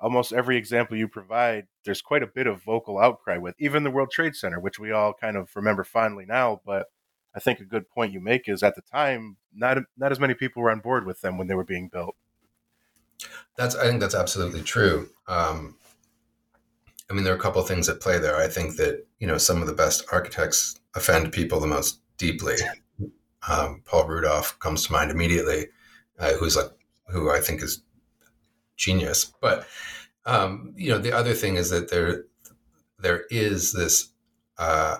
almost 0.01 0.33
every 0.33 0.57
example 0.57 0.97
you 0.97 1.09
provide, 1.09 1.67
there's 1.85 2.03
quite 2.03 2.23
a 2.23 2.27
bit 2.27 2.47
of 2.47 2.63
vocal 2.63 2.99
outcry 2.99 3.37
with, 3.37 3.55
even 3.59 3.85
the 3.85 3.91
World 3.91 4.11
Trade 4.11 4.35
Center, 4.35 4.59
which 4.59 4.79
we 4.79 4.93
all 4.93 5.13
kind 5.13 5.37
of 5.37 5.51
remember 5.55 5.85
fondly 5.85 6.25
now. 6.27 6.61
But 6.65 6.87
I 7.35 7.41
think 7.41 7.61
a 7.61 7.65
good 7.65 7.89
point 7.89 8.13
you 8.13 8.21
make 8.21 8.49
is 8.49 8.63
at 8.63 8.75
the 8.75 8.83
time, 8.83 9.37
not 9.55 9.79
not 9.97 10.13
as 10.13 10.21
many 10.21 10.35
people 10.35 10.63
were 10.63 10.71
on 10.71 10.81
board 10.81 11.07
with 11.07 11.21
them 11.21 11.39
when 11.39 11.47
they 11.47 11.55
were 11.55 11.65
being 11.65 11.89
built. 11.89 12.17
That's 13.57 13.77
I 13.77 13.85
think 13.85 14.01
that's 14.01 14.15
absolutely 14.15 14.63
true. 14.63 15.11
Um, 15.29 15.77
I 17.11 17.15
mean, 17.15 17.25
there 17.25 17.35
are 17.35 17.37
a 17.37 17.41
couple 17.41 17.61
of 17.61 17.67
things 17.67 17.89
at 17.89 18.01
play 18.01 18.19
there. 18.19 18.37
I 18.37 18.47
think 18.47 18.77
that 18.77 19.07
you 19.19 19.27
know 19.27 19.39
some 19.39 19.61
of 19.61 19.67
the 19.67 19.75
best 19.75 20.05
architects 20.13 20.79
offend 20.95 21.33
people 21.33 21.61
the 21.61 21.67
most 21.67 22.01
deeply. 22.17 22.57
Um, 23.49 23.83
Paul 23.85 24.07
Rudolph 24.07 24.59
comes 24.59 24.87
to 24.87 24.93
mind 24.93 25.11
immediately, 25.11 25.69
uh, 26.19 26.33
who's 26.33 26.57
like 26.57 26.71
who 27.09 27.31
I 27.31 27.41
think 27.41 27.63
is 27.63 27.83
genius. 28.77 29.33
But 29.41 29.67
um, 30.25 30.73
you 30.77 30.91
know, 30.91 30.99
the 30.99 31.13
other 31.13 31.35
thing 31.35 31.57
is 31.57 31.71
that 31.71 31.91
there 31.91 32.25
there 32.99 33.25
is 33.31 33.73
this 33.73 34.11
uh, 34.59 34.99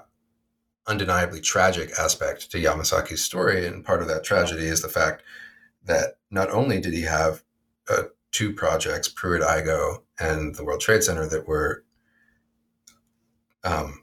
undeniably 0.87 1.41
tragic 1.41 1.93
aspect 1.99 2.51
to 2.51 2.59
Yamasaki's 2.59 3.25
story, 3.25 3.67
and 3.67 3.85
part 3.85 4.03
of 4.03 4.09
that 4.09 4.25
tragedy 4.25 4.67
is 4.67 4.83
the 4.83 4.89
fact 4.89 5.23
that 5.85 6.19
not 6.31 6.51
only 6.51 6.81
did 6.81 6.93
he 6.93 7.03
have 7.03 7.43
uh, 7.89 8.05
two 8.33 8.53
projects, 8.53 9.09
Pruitt-Igoe 9.09 10.03
and 10.19 10.55
the 10.55 10.65
World 10.65 10.81
Trade 10.81 11.03
Center, 11.03 11.27
that 11.29 11.47
were, 11.47 11.85
um, 13.65 14.03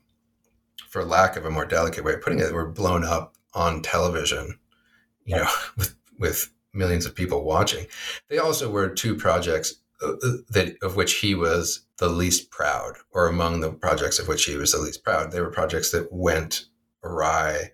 for 0.89 1.03
lack 1.03 1.35
of 1.35 1.45
a 1.45 1.51
more 1.51 1.65
delicate 1.65 2.03
way 2.03 2.13
of 2.13 2.21
putting 2.21 2.39
it, 2.39 2.53
were 2.53 2.69
blown 2.69 3.03
up 3.03 3.35
on 3.53 3.81
television, 3.81 4.59
you 5.25 5.35
know, 5.35 5.47
with 5.77 5.95
with 6.19 6.51
millions 6.73 7.05
of 7.05 7.15
people 7.15 7.43
watching. 7.43 7.87
They 8.29 8.37
also 8.37 8.69
were 8.69 8.89
two 8.89 9.15
projects 9.15 9.75
uh, 10.01 10.13
uh, 10.23 10.37
that 10.49 10.75
of 10.81 10.95
which 10.95 11.15
he 11.15 11.33
was 11.33 11.85
the 11.97 12.09
least 12.09 12.51
proud, 12.51 12.97
or 13.11 13.27
among 13.27 13.59
the 13.59 13.71
projects 13.71 14.19
of 14.19 14.27
which 14.27 14.45
he 14.45 14.55
was 14.55 14.71
the 14.71 14.79
least 14.79 15.03
proud. 15.03 15.31
They 15.31 15.41
were 15.41 15.49
projects 15.49 15.91
that 15.91 16.11
went 16.11 16.65
awry 17.03 17.71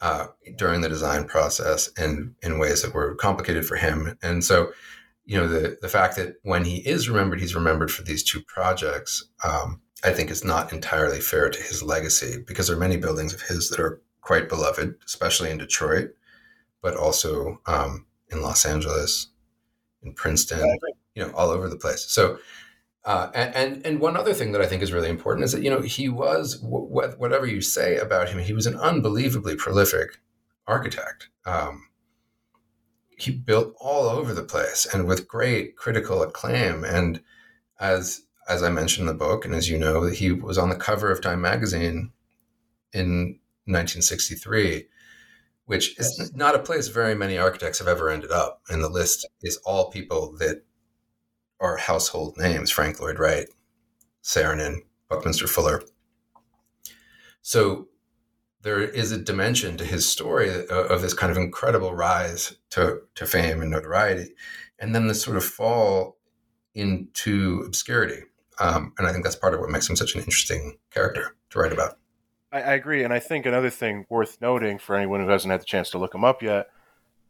uh, 0.00 0.26
during 0.56 0.80
the 0.80 0.88
design 0.88 1.24
process 1.24 1.90
and 1.96 2.34
in 2.42 2.58
ways 2.58 2.82
that 2.82 2.94
were 2.94 3.14
complicated 3.14 3.66
for 3.66 3.76
him. 3.76 4.16
And 4.22 4.44
so, 4.44 4.72
you 5.24 5.36
know, 5.38 5.48
the 5.48 5.78
the 5.80 5.88
fact 5.88 6.16
that 6.16 6.36
when 6.42 6.64
he 6.64 6.76
is 6.86 7.08
remembered, 7.08 7.40
he's 7.40 7.54
remembered 7.54 7.90
for 7.90 8.02
these 8.02 8.22
two 8.22 8.40
projects. 8.42 9.28
Um, 9.42 9.80
I 10.04 10.12
think 10.12 10.30
is 10.30 10.44
not 10.44 10.72
entirely 10.72 11.20
fair 11.20 11.48
to 11.48 11.62
his 11.62 11.82
legacy 11.82 12.42
because 12.46 12.66
there 12.66 12.76
are 12.76 12.80
many 12.80 12.96
buildings 12.96 13.32
of 13.32 13.42
his 13.42 13.70
that 13.70 13.80
are 13.80 14.02
quite 14.20 14.48
beloved, 14.48 14.96
especially 15.06 15.50
in 15.50 15.58
Detroit, 15.58 16.10
but 16.82 16.96
also 16.96 17.60
um, 17.66 18.06
in 18.28 18.42
Los 18.42 18.66
Angeles, 18.66 19.28
in 20.02 20.12
Princeton, 20.12 20.78
you 21.14 21.22
know, 21.22 21.32
all 21.34 21.50
over 21.50 21.68
the 21.68 21.76
place. 21.76 22.04
So, 22.08 22.38
uh, 23.04 23.30
and, 23.34 23.54
and, 23.54 23.86
and 23.86 24.00
one 24.00 24.16
other 24.16 24.34
thing 24.34 24.52
that 24.52 24.60
I 24.60 24.66
think 24.66 24.82
is 24.82 24.92
really 24.92 25.10
important 25.10 25.44
is 25.44 25.52
that 25.52 25.62
you 25.62 25.70
know 25.70 25.80
he 25.80 26.08
was 26.08 26.60
wh- 26.60 27.18
whatever 27.18 27.46
you 27.46 27.60
say 27.60 27.96
about 27.96 28.28
him, 28.28 28.38
he 28.38 28.54
was 28.54 28.66
an 28.66 28.76
unbelievably 28.76 29.56
prolific 29.56 30.18
architect. 30.66 31.28
Um, 31.44 31.88
he 33.16 33.30
built 33.30 33.74
all 33.78 34.08
over 34.08 34.34
the 34.34 34.42
place 34.42 34.86
and 34.92 35.06
with 35.06 35.28
great 35.28 35.76
critical 35.76 36.22
acclaim. 36.22 36.84
And 36.84 37.22
as 37.78 38.22
as 38.48 38.62
I 38.62 38.70
mentioned 38.70 39.08
in 39.08 39.14
the 39.14 39.18
book, 39.18 39.44
and 39.44 39.54
as 39.54 39.68
you 39.68 39.78
know, 39.78 40.04
he 40.04 40.32
was 40.32 40.58
on 40.58 40.68
the 40.68 40.76
cover 40.76 41.10
of 41.10 41.20
Time 41.20 41.40
magazine 41.40 42.12
in 42.92 43.38
1963, 43.66 44.86
which 45.66 45.98
is 45.98 46.32
not 46.34 46.54
a 46.54 46.58
place 46.58 46.88
very 46.88 47.14
many 47.14 47.38
architects 47.38 47.78
have 47.78 47.88
ever 47.88 48.10
ended 48.10 48.30
up. 48.30 48.62
And 48.68 48.82
the 48.82 48.88
list 48.88 49.26
is 49.42 49.56
all 49.64 49.90
people 49.90 50.34
that 50.38 50.64
are 51.60 51.76
household 51.76 52.36
names 52.36 52.70
Frank 52.70 53.00
Lloyd 53.00 53.18
Wright, 53.18 53.46
Saarinen, 54.22 54.80
Buckminster 55.08 55.46
Fuller. 55.46 55.82
So 57.40 57.88
there 58.62 58.80
is 58.80 59.12
a 59.12 59.18
dimension 59.18 59.76
to 59.76 59.84
his 59.84 60.08
story 60.08 60.50
uh, 60.50 60.74
of 60.74 61.02
this 61.02 61.14
kind 61.14 61.30
of 61.30 61.38
incredible 61.38 61.94
rise 61.94 62.56
to, 62.70 63.00
to 63.14 63.26
fame 63.26 63.60
and 63.60 63.70
notoriety, 63.70 64.34
and 64.78 64.94
then 64.94 65.06
this 65.06 65.22
sort 65.22 65.36
of 65.36 65.44
fall 65.44 66.16
into 66.74 67.62
obscurity. 67.66 68.22
Um, 68.58 68.92
and 68.98 69.06
I 69.06 69.12
think 69.12 69.24
that's 69.24 69.36
part 69.36 69.54
of 69.54 69.60
what 69.60 69.70
makes 69.70 69.88
him 69.88 69.96
such 69.96 70.14
an 70.14 70.20
interesting 70.20 70.78
character 70.90 71.36
to 71.50 71.58
write 71.58 71.72
about. 71.72 71.98
I, 72.52 72.60
I 72.60 72.72
agree, 72.74 73.02
and 73.02 73.12
I 73.12 73.18
think 73.18 73.46
another 73.46 73.70
thing 73.70 74.06
worth 74.08 74.40
noting 74.40 74.78
for 74.78 74.96
anyone 74.96 75.20
who 75.20 75.28
hasn't 75.28 75.50
had 75.50 75.60
the 75.60 75.66
chance 75.66 75.90
to 75.90 75.98
look 75.98 76.14
him 76.14 76.24
up 76.24 76.42
yet, 76.42 76.68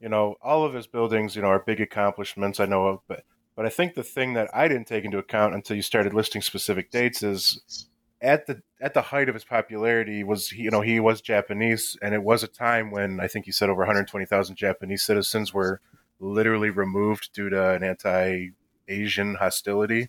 you 0.00 0.08
know, 0.08 0.36
all 0.42 0.64
of 0.64 0.74
his 0.74 0.86
buildings, 0.86 1.34
you 1.34 1.42
know, 1.42 1.48
are 1.48 1.64
big 1.64 1.80
accomplishments. 1.80 2.60
I 2.60 2.66
know 2.66 2.86
of, 2.86 3.00
but 3.08 3.24
but 3.56 3.66
I 3.66 3.68
think 3.68 3.94
the 3.94 4.02
thing 4.02 4.34
that 4.34 4.50
I 4.52 4.68
didn't 4.68 4.86
take 4.86 5.04
into 5.04 5.18
account 5.18 5.54
until 5.54 5.76
you 5.76 5.82
started 5.82 6.12
listing 6.12 6.42
specific 6.42 6.90
dates 6.90 7.22
is 7.22 7.88
at 8.20 8.46
the 8.46 8.62
at 8.80 8.94
the 8.94 9.02
height 9.02 9.28
of 9.28 9.34
his 9.34 9.44
popularity 9.44 10.24
was 10.24 10.52
you 10.52 10.70
know 10.70 10.80
he 10.80 10.98
was 10.98 11.20
Japanese 11.20 11.96
and 12.02 12.14
it 12.14 12.22
was 12.22 12.42
a 12.42 12.48
time 12.48 12.90
when 12.90 13.20
I 13.20 13.28
think 13.28 13.46
you 13.46 13.52
said 13.52 13.70
over 13.70 13.80
120,000 13.80 14.56
Japanese 14.56 15.02
citizens 15.02 15.54
were 15.54 15.80
literally 16.18 16.70
removed 16.70 17.32
due 17.32 17.50
to 17.50 17.70
an 17.70 17.82
anti-Asian 17.82 19.36
hostility. 19.36 20.08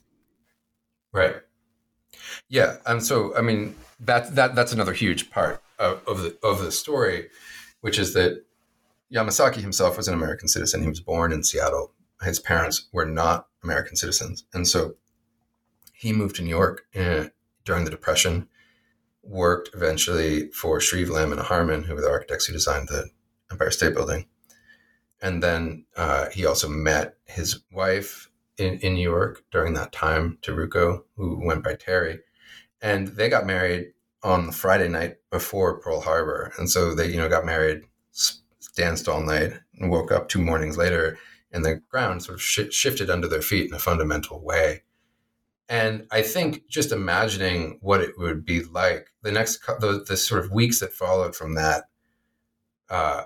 Right. 1.15 1.37
Yeah, 2.49 2.75
and 2.85 3.01
so 3.01 3.35
I 3.37 3.41
mean 3.41 3.73
that 4.01 4.35
that 4.35 4.53
that's 4.53 4.73
another 4.73 4.91
huge 4.91 5.31
part 5.31 5.63
of, 5.79 6.01
of 6.05 6.21
the 6.21 6.37
of 6.43 6.59
the 6.59 6.73
story, 6.73 7.29
which 7.79 7.97
is 7.97 8.13
that 8.15 8.43
Yamasaki 9.13 9.61
himself 9.61 9.95
was 9.95 10.09
an 10.09 10.13
American 10.13 10.49
citizen. 10.49 10.81
He 10.81 10.89
was 10.89 10.99
born 10.99 11.31
in 11.31 11.41
Seattle. 11.41 11.93
His 12.21 12.41
parents 12.41 12.89
were 12.91 13.05
not 13.05 13.47
American 13.63 13.95
citizens, 13.95 14.45
and 14.53 14.67
so 14.67 14.95
he 15.93 16.11
moved 16.11 16.35
to 16.35 16.41
New 16.41 16.49
York 16.49 16.85
in, 16.93 17.31
during 17.63 17.85
the 17.85 17.91
Depression. 17.91 18.49
Worked 19.23 19.69
eventually 19.73 20.49
for 20.49 20.81
Shreve 20.81 21.09
Lamb 21.09 21.31
and 21.31 21.41
Harmon, 21.41 21.83
who 21.83 21.95
were 21.95 22.01
the 22.01 22.09
architects 22.09 22.45
who 22.45 22.53
designed 22.53 22.89
the 22.89 23.09
Empire 23.49 23.71
State 23.71 23.93
Building, 23.93 24.25
and 25.21 25.41
then 25.41 25.85
uh, 25.95 26.29
he 26.29 26.45
also 26.45 26.67
met 26.67 27.15
his 27.25 27.61
wife 27.71 28.29
in, 28.57 28.79
in 28.79 28.95
New 28.95 29.09
York 29.09 29.43
during 29.51 29.73
that 29.73 29.91
time, 29.91 30.37
Teruko, 30.41 31.03
who 31.15 31.45
went 31.45 31.63
by 31.63 31.75
Terry 31.75 32.19
and 32.85 33.07
they 33.09 33.29
got 33.29 33.47
married 33.47 33.93
on 34.23 34.45
the 34.45 34.51
Friday 34.51 34.87
night 34.87 35.17
before 35.31 35.79
Pearl 35.79 36.01
Harbor, 36.01 36.53
and 36.57 36.69
so 36.69 36.93
they 36.93 37.07
you 37.07 37.17
know 37.17 37.27
got 37.27 37.45
married, 37.45 37.81
danced 38.75 39.07
all 39.07 39.21
night, 39.21 39.53
and 39.79 39.89
woke 39.89 40.11
up 40.11 40.29
two 40.29 40.41
mornings 40.41 40.77
later, 40.77 41.17
and 41.51 41.65
the 41.65 41.81
ground 41.89 42.23
sort 42.23 42.35
of 42.35 42.41
sh- 42.41 42.71
shifted 42.71 43.09
under 43.09 43.27
their 43.27 43.41
feet 43.41 43.67
in 43.67 43.75
a 43.75 43.79
fundamental 43.79 44.39
way. 44.39 44.83
And 45.67 46.05
I 46.11 46.21
think 46.21 46.67
just 46.67 46.91
imagining 46.91 47.79
what 47.81 48.01
it 48.01 48.19
would 48.19 48.45
be 48.45 48.63
like 48.63 49.07
the 49.23 49.31
next 49.31 49.65
the, 49.65 50.05
the 50.07 50.15
sort 50.15 50.45
of 50.45 50.51
weeks 50.51 50.79
that 50.79 50.93
followed 50.93 51.35
from 51.35 51.55
that 51.55 51.85
uh, 52.89 53.23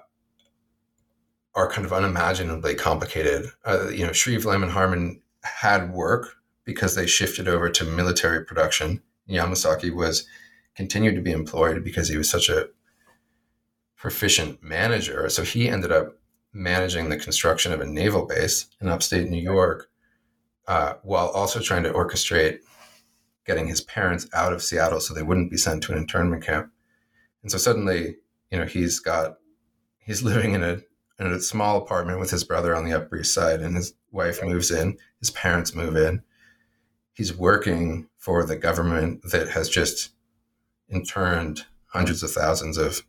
are 1.56 1.70
kind 1.70 1.86
of 1.86 1.94
unimaginably 1.94 2.76
complicated. 2.76 3.48
Uh, 3.66 3.90
you 3.90 4.06
know, 4.06 4.14
Shreve 4.14 4.46
and 4.46 4.72
Harmon 4.72 5.22
had 5.44 5.92
work 5.94 6.36
because 6.64 6.96
they 6.96 7.08
shifted 7.08 7.48
over 7.48 7.70
to 7.70 7.84
military 7.84 8.46
production 8.46 9.02
Yamasaki 9.30 9.94
was 9.94 10.28
continued 10.76 11.16
to 11.16 11.22
be 11.22 11.32
employed 11.32 11.84
because 11.84 12.10
he 12.10 12.18
was 12.18 12.30
such 12.30 12.50
a 12.50 12.70
proficient 13.96 14.64
manager. 14.64 15.30
So 15.30 15.44
he 15.44 15.70
ended 15.70 15.92
up 15.92 16.18
managing 16.54 17.10
the 17.10 17.18
construction 17.18 17.72
of 17.72 17.82
a 17.82 17.86
naval 17.86 18.26
base 18.26 18.68
in 18.82 18.88
upstate 18.88 19.30
New 19.30 19.42
York, 19.42 19.90
uh, 20.68 20.94
while 21.04 21.28
also 21.30 21.60
trying 21.60 21.84
to 21.84 21.94
orchestrate 21.94 22.60
getting 23.46 23.68
his 23.68 23.82
parents 23.82 24.28
out 24.34 24.54
of 24.54 24.64
Seattle 24.64 25.00
so 25.00 25.14
they 25.14 25.24
wouldn't 25.24 25.52
be 25.52 25.58
sent 25.58 25.84
to 25.84 25.92
an 25.92 25.98
internment 25.98 26.44
camp. 26.44 26.72
And 27.44 27.52
so 27.52 27.58
suddenly, 27.58 28.18
you 28.52 28.58
know, 28.58 28.66
he's 28.66 29.00
got 29.00 29.38
he's 30.00 30.24
living 30.24 30.54
in 30.54 30.64
a 30.64 30.82
in 31.20 31.28
a 31.28 31.40
small 31.42 31.78
apartment 31.78 32.20
with 32.20 32.32
his 32.32 32.44
brother 32.44 32.76
on 32.76 32.86
the 32.86 32.94
Upper 32.94 33.18
East 33.18 33.34
Side, 33.34 33.62
and 33.62 33.76
his 33.76 33.94
wife 34.12 34.42
moves 34.44 34.72
in, 34.72 34.98
his 35.20 35.32
parents 35.32 35.76
move 35.76 35.96
in. 35.96 36.22
He's 37.14 37.36
working 37.36 38.08
for 38.18 38.46
the 38.46 38.56
government 38.56 39.22
that 39.32 39.50
has 39.50 39.70
just 39.70 40.12
interned 40.88 41.66
hundreds 41.88 42.24
of 42.24 42.32
thousands 42.32 42.78
of 42.78 43.04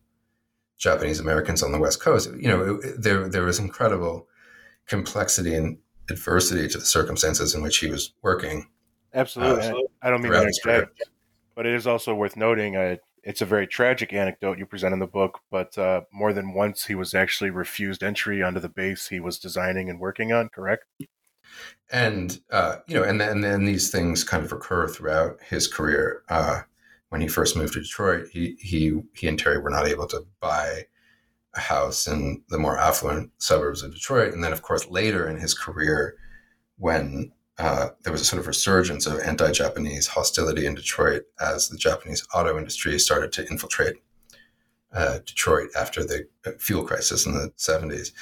Japanese 0.77 1.21
Americans 1.21 1.63
on 1.63 1.73
the 1.73 1.79
West 1.79 2.01
Coast. 2.01 2.31
You 2.37 2.49
know, 2.49 2.81
it, 2.83 3.03
there 3.03 3.29
there 3.29 3.45
was 3.45 3.59
incredible 3.59 4.27
complexity 4.87 5.55
and 5.55 5.79
adversity 6.11 6.67
to 6.69 6.79
the 6.79 6.85
circumstances 6.85 7.55
in 7.55 7.63
which 7.63 7.79
he 7.79 7.89
was 7.89 8.13
working. 8.23 8.69
Absolutely, 9.15 9.69
uh, 9.69 9.75
I 10.03 10.11
don't 10.11 10.23
mean 10.23 10.33
to 10.33 10.43
interject, 10.43 11.03
but 11.55 11.67
it 11.67 11.75
is 11.75 11.87
also 11.87 12.15
worth 12.15 12.37
noting. 12.37 12.77
Uh, 12.77 12.97
it's 13.25 13.43
a 13.43 13.47
very 13.47 13.67
tragic 13.67 14.13
anecdote 14.13 14.59
you 14.59 14.67
present 14.67 14.93
in 14.93 14.99
the 14.99 15.07
book, 15.07 15.41
but 15.51 15.77
uh, 15.77 16.03
more 16.13 16.33
than 16.33 16.55
once 16.55 16.87
he 16.87 16.95
was 16.95 17.15
actually 17.15 17.51
refused 17.51 18.03
entry 18.03 18.43
onto 18.43 18.61
the 18.61 18.69
base 18.69 19.09
he 19.09 19.21
was 19.21 19.39
designing 19.39 19.89
and 19.91 20.01
working 20.01 20.33
on. 20.33 20.49
Correct? 20.49 20.85
and 21.93 22.41
uh, 22.51 22.77
you 22.87 22.95
know, 22.97 23.03
and 23.03 23.21
then, 23.21 23.43
and 23.45 23.67
these 23.67 23.91
things 23.91 24.25
kind 24.25 24.45
of 24.45 24.53
recur 24.53 24.89
throughout 24.89 25.39
his 25.43 25.67
career. 25.67 26.23
Uh, 26.29 26.63
when 27.09 27.21
he 27.21 27.29
first 27.29 27.57
moved 27.57 27.73
to 27.75 27.81
Detroit, 27.81 28.29
he 28.33 28.57
he 28.61 29.01
he 29.15 29.29
and 29.29 29.39
Terry 29.39 29.59
were 29.59 29.71
not 29.71 29.87
able 29.87 30.07
to 30.09 30.27
buy 30.41 30.87
a 31.55 31.61
house 31.61 32.07
in 32.07 32.43
the 32.49 32.59
more 32.59 32.79
affluent 32.79 33.33
suburbs 33.39 33.83
of 33.83 33.93
Detroit, 33.93 34.33
and 34.33 34.45
then 34.45 34.53
of 34.53 34.63
course 34.63 34.89
later 34.89 35.29
in 35.29 35.37
his 35.37 35.55
career, 35.55 36.17
when 36.79 37.33
uh, 37.61 37.91
there 38.03 38.13
was 38.13 38.23
a 38.23 38.25
sort 38.25 38.41
of 38.41 38.47
resurgence 38.47 39.07
of 39.07 39.21
anti-Japanese 39.21 40.07
hostility 40.09 40.67
in 40.67 40.75
Detroit 40.75 41.23
as 41.41 41.69
the 41.69 41.77
Japanese 41.77 42.27
auto 42.35 42.57
industry 42.57 42.99
started 42.99 43.33
to 43.33 43.47
infiltrate 43.49 43.97
uh, 44.93 45.19
Detroit 45.19 45.69
after 45.77 46.03
the 46.03 46.27
fuel 46.59 46.85
crisis 46.85 47.27
in 47.27 47.33
the 47.33 47.53
70s. 47.57 48.13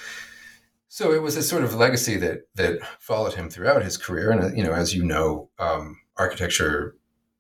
So 0.89 1.13
it 1.13 1.23
was 1.23 1.37
a 1.37 1.43
sort 1.43 1.65
of 1.65 1.75
legacy 1.75 2.17
that 2.17 2.49
that 2.55 2.81
followed 2.99 3.35
him 3.35 3.51
throughout 3.51 3.83
his 3.83 3.97
career. 3.97 4.31
And 4.31 4.57
you 4.57 4.65
know, 4.65 4.73
as 4.73 4.95
you 4.95 5.05
know, 5.05 5.51
um, 5.59 6.01
architecture 6.17 6.97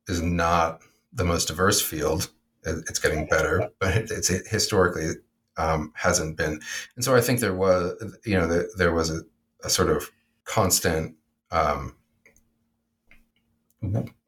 is 0.07 0.23
not 0.23 0.81
the 1.13 1.25
most 1.25 1.49
diverse 1.49 1.81
field. 1.81 2.31
It's 2.65 2.99
getting 2.99 3.27
better, 3.27 3.71
but 3.81 3.97
it's 3.97 4.31
it 4.31 4.47
historically 4.47 5.15
um, 5.57 5.93
hasn't 5.95 6.37
been. 6.37 6.61
And 6.95 7.05
so 7.05 7.15
I 7.17 7.21
think 7.21 7.41
there 7.41 7.55
was, 7.55 8.17
you 8.25 8.39
know, 8.39 8.47
the, 8.47 8.69
there 8.77 8.93
was 8.93 9.11
a, 9.11 9.23
a, 9.65 9.71
sort 9.71 9.91
of 9.91 10.11
constant. 10.45 11.17
Um, 11.51 11.95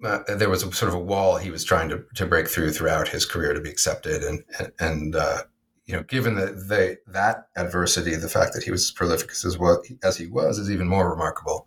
uh, 0.05 0.21
there 0.29 0.49
was 0.49 0.63
a 0.63 0.73
sort 0.73 0.91
of 0.91 0.95
a 0.95 1.03
wall 1.03 1.37
he 1.37 1.51
was 1.51 1.65
trying 1.65 1.89
to, 1.89 2.05
to 2.15 2.25
break 2.25 2.49
through 2.49 2.71
throughout 2.73 3.09
his 3.09 3.27
career 3.27 3.53
to 3.53 3.61
be 3.61 3.71
accepted, 3.71 4.23
and 4.23 4.45
and 4.79 5.17
uh, 5.17 5.43
you 5.87 5.97
know, 5.97 6.05
given 6.05 6.37
that 6.37 6.69
that 7.09 7.49
adversity, 7.57 8.15
the 8.15 8.29
fact 8.29 8.55
that 8.55 8.63
he 8.63 8.71
was 8.71 8.85
as 8.85 8.91
prolific 8.93 9.31
as 9.31 9.59
as 10.05 10.17
he 10.17 10.27
was 10.27 10.59
is 10.59 10.71
even 10.71 10.89
more 10.89 11.11
remarkable. 11.11 11.67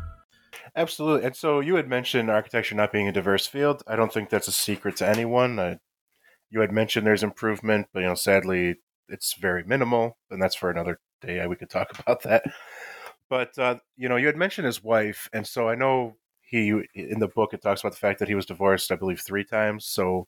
Absolutely. 0.75 1.25
And 1.25 1.35
so 1.35 1.59
you 1.59 1.75
had 1.75 1.87
mentioned 1.89 2.29
architecture 2.29 2.75
not 2.75 2.91
being 2.91 3.07
a 3.07 3.11
diverse 3.11 3.45
field. 3.47 3.83
I 3.87 3.95
don't 3.95 4.13
think 4.13 4.29
that's 4.29 4.47
a 4.47 4.51
secret 4.53 4.95
to 4.97 5.07
anyone. 5.09 5.59
Uh, 5.59 5.75
you 6.51 6.61
had 6.61 6.71
mentioned 6.71 7.07
there's 7.07 7.23
improvement, 7.23 7.87
but 7.93 8.01
you 8.01 8.07
know, 8.07 8.15
sadly, 8.15 8.77
it's 9.09 9.33
very 9.35 9.63
minimal, 9.63 10.17
and 10.31 10.41
that's 10.41 10.55
for 10.55 10.71
another 10.71 10.99
day. 11.21 11.45
We 11.47 11.55
could 11.57 11.69
talk 11.71 11.99
about 11.99 12.23
that. 12.23 12.43
But 13.29 13.57
uh, 13.59 13.77
you 13.97 14.09
know, 14.09 14.17
you 14.17 14.27
had 14.27 14.37
mentioned 14.37 14.65
his 14.67 14.83
wife, 14.83 15.29
and 15.33 15.47
so 15.47 15.69
I 15.69 15.75
know 15.75 16.17
he 16.41 16.69
in 16.95 17.19
the 17.19 17.27
book 17.29 17.53
it 17.53 17.61
talks 17.61 17.81
about 17.81 17.93
the 17.93 17.99
fact 17.99 18.19
that 18.19 18.29
he 18.29 18.35
was 18.35 18.45
divorced, 18.47 18.91
I 18.91 18.95
believe, 18.95 19.21
three 19.21 19.45
times. 19.45 19.85
So 19.85 20.27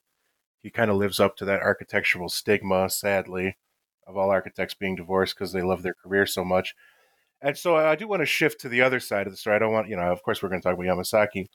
he 0.63 0.69
kind 0.71 0.91
of 0.91 0.97
lives 0.97 1.19
up 1.19 1.37
to 1.37 1.45
that 1.45 1.61
architectural 1.61 2.29
stigma, 2.29 2.89
sadly, 2.89 3.57
of 4.07 4.17
all 4.17 4.31
architects 4.31 4.73
being 4.75 4.95
divorced 4.95 5.35
because 5.35 5.53
they 5.53 5.61
love 5.63 5.83
their 5.83 5.95
career 5.95 6.25
so 6.27 6.43
much. 6.45 6.75
And 7.43 7.57
so 7.57 7.75
I 7.75 7.95
do 7.95 8.07
want 8.07 8.21
to 8.21 8.25
shift 8.25 8.61
to 8.61 8.69
the 8.69 8.81
other 8.81 9.01
side 9.01 9.27
of 9.27 9.33
the 9.33 9.37
story. 9.37 9.57
I 9.57 9.59
don't 9.59 9.73
want, 9.73 9.89
you 9.89 9.97
know, 9.97 10.11
of 10.11 10.23
course, 10.23 10.41
we're 10.41 10.49
going 10.49 10.61
to 10.61 10.67
talk 10.67 10.75
about 10.75 10.85
Yamasaki, 10.85 11.47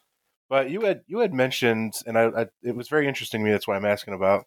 but 0.49 0.71
you 0.71 0.83
had 0.83 1.01
you 1.07 1.21
had 1.21 1.33
mentioned, 1.33 1.95
and 2.07 2.19
I, 2.19 2.27
I 2.27 2.47
it 2.63 2.77
was 2.77 2.89
very 2.89 3.09
interesting 3.09 3.41
to 3.41 3.45
me. 3.45 3.51
That's 3.51 3.67
why 3.67 3.77
I'm 3.77 3.87
asking 3.87 4.15
about 4.15 4.45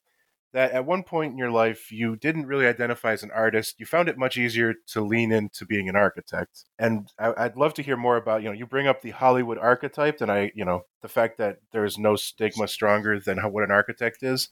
that 0.54 0.72
at 0.72 0.86
one 0.86 1.04
point 1.04 1.32
in 1.32 1.38
your 1.38 1.52
life 1.52 1.92
you 1.92 2.16
didn't 2.16 2.46
really 2.46 2.68
identify 2.68 3.12
as 3.12 3.24
an 3.24 3.32
artist 3.32 3.80
you 3.80 3.86
found 3.86 4.10
it 4.10 4.18
much 4.18 4.38
easier 4.38 4.74
to 4.88 5.02
lean 5.02 5.32
into 5.32 5.66
being 5.66 5.88
an 5.88 5.96
architect 5.96 6.66
and 6.78 7.08
I, 7.18 7.44
would 7.44 7.58
love 7.58 7.74
to 7.76 7.84
hear 7.84 7.98
more 7.98 8.18
about 8.18 8.44
you 8.44 8.50
know 8.50 8.56
you 8.56 8.66
bring 8.66 8.88
up 8.88 9.02
the 9.02 9.12
hollywood 9.12 9.58
archetype 9.58 10.22
and 10.22 10.32
i 10.32 10.52
you 10.56 10.66
know 10.66 10.86
the 11.02 11.08
fact 11.08 11.38
that 11.38 11.60
there 11.72 11.86
is 11.86 11.98
no 11.98 12.16
stigma 12.16 12.68
stronger 12.68 13.20
than 13.20 13.38
how, 13.38 13.50
what 13.50 13.64
an 13.64 13.72
architect 13.72 14.24
is 14.24 14.50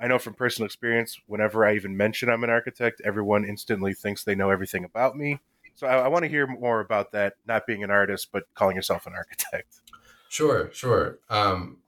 i 0.00 0.06
know 0.06 0.18
from 0.18 0.34
personal 0.34 0.66
experience 0.66 1.18
whenever 1.26 1.64
i 1.64 1.74
even 1.74 1.96
mention 1.96 2.28
i'm 2.28 2.44
an 2.44 2.50
architect 2.50 3.02
everyone 3.04 3.44
instantly 3.44 3.94
thinks 3.94 4.24
they 4.24 4.34
know 4.34 4.50
everything 4.50 4.84
about 4.84 5.16
me 5.16 5.40
so 5.74 5.86
i, 5.86 5.96
I 5.96 6.08
want 6.08 6.24
to 6.24 6.28
hear 6.28 6.46
more 6.46 6.80
about 6.80 7.12
that 7.12 7.34
not 7.46 7.66
being 7.66 7.82
an 7.82 7.90
artist 7.90 8.28
but 8.32 8.44
calling 8.54 8.76
yourself 8.76 9.06
an 9.06 9.14
architect 9.14 9.80
sure 10.28 10.70
sure 10.72 11.18
um, 11.30 11.78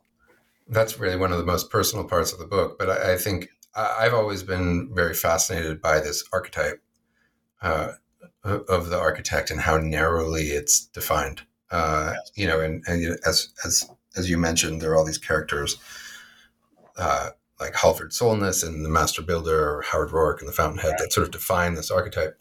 that's 0.69 0.99
really 0.99 1.17
one 1.17 1.33
of 1.33 1.39
the 1.39 1.45
most 1.45 1.71
personal 1.71 2.05
parts 2.05 2.33
of 2.33 2.39
the 2.39 2.47
book. 2.47 2.79
But 2.79 2.91
I, 2.91 3.15
I 3.15 3.17
think 3.17 3.51
I've 3.75 4.15
always 4.15 4.43
been 4.43 4.95
very 4.95 5.15
fascinated 5.15 5.83
by 5.83 6.01
this 6.01 6.25
archetype 6.33 6.83
uh, 7.61 7.93
of 8.45 8.91
the 8.91 8.99
architect 8.99 9.51
and 9.51 9.61
how 9.61 9.79
narrowly 9.79 10.49
it's 10.49 10.87
defined. 10.87 11.43
Uh, 11.71 12.15
you 12.35 12.47
know, 12.47 12.61
and, 12.61 12.85
and 12.87 13.19
as 13.27 13.53
as 13.65 13.89
as 14.17 14.31
you 14.31 14.39
mentioned, 14.39 14.81
there 14.81 14.93
are 14.93 14.97
all 14.97 15.05
these 15.05 15.19
characters 15.19 15.77
uh, 16.97 17.31
like 17.59 17.75
Halvard 17.75 18.13
Solness 18.13 18.63
and 18.63 18.85
the 18.85 18.89
Master 18.89 19.23
Builder, 19.23 19.77
or 19.77 19.83
Howard 19.83 20.11
Roark 20.11 20.39
and 20.39 20.49
the 20.49 20.53
Fountainhead 20.53 20.95
that 20.99 21.13
sort 21.13 21.27
of 21.27 21.33
define 21.33 21.75
this 21.75 21.91
archetype. 21.91 22.39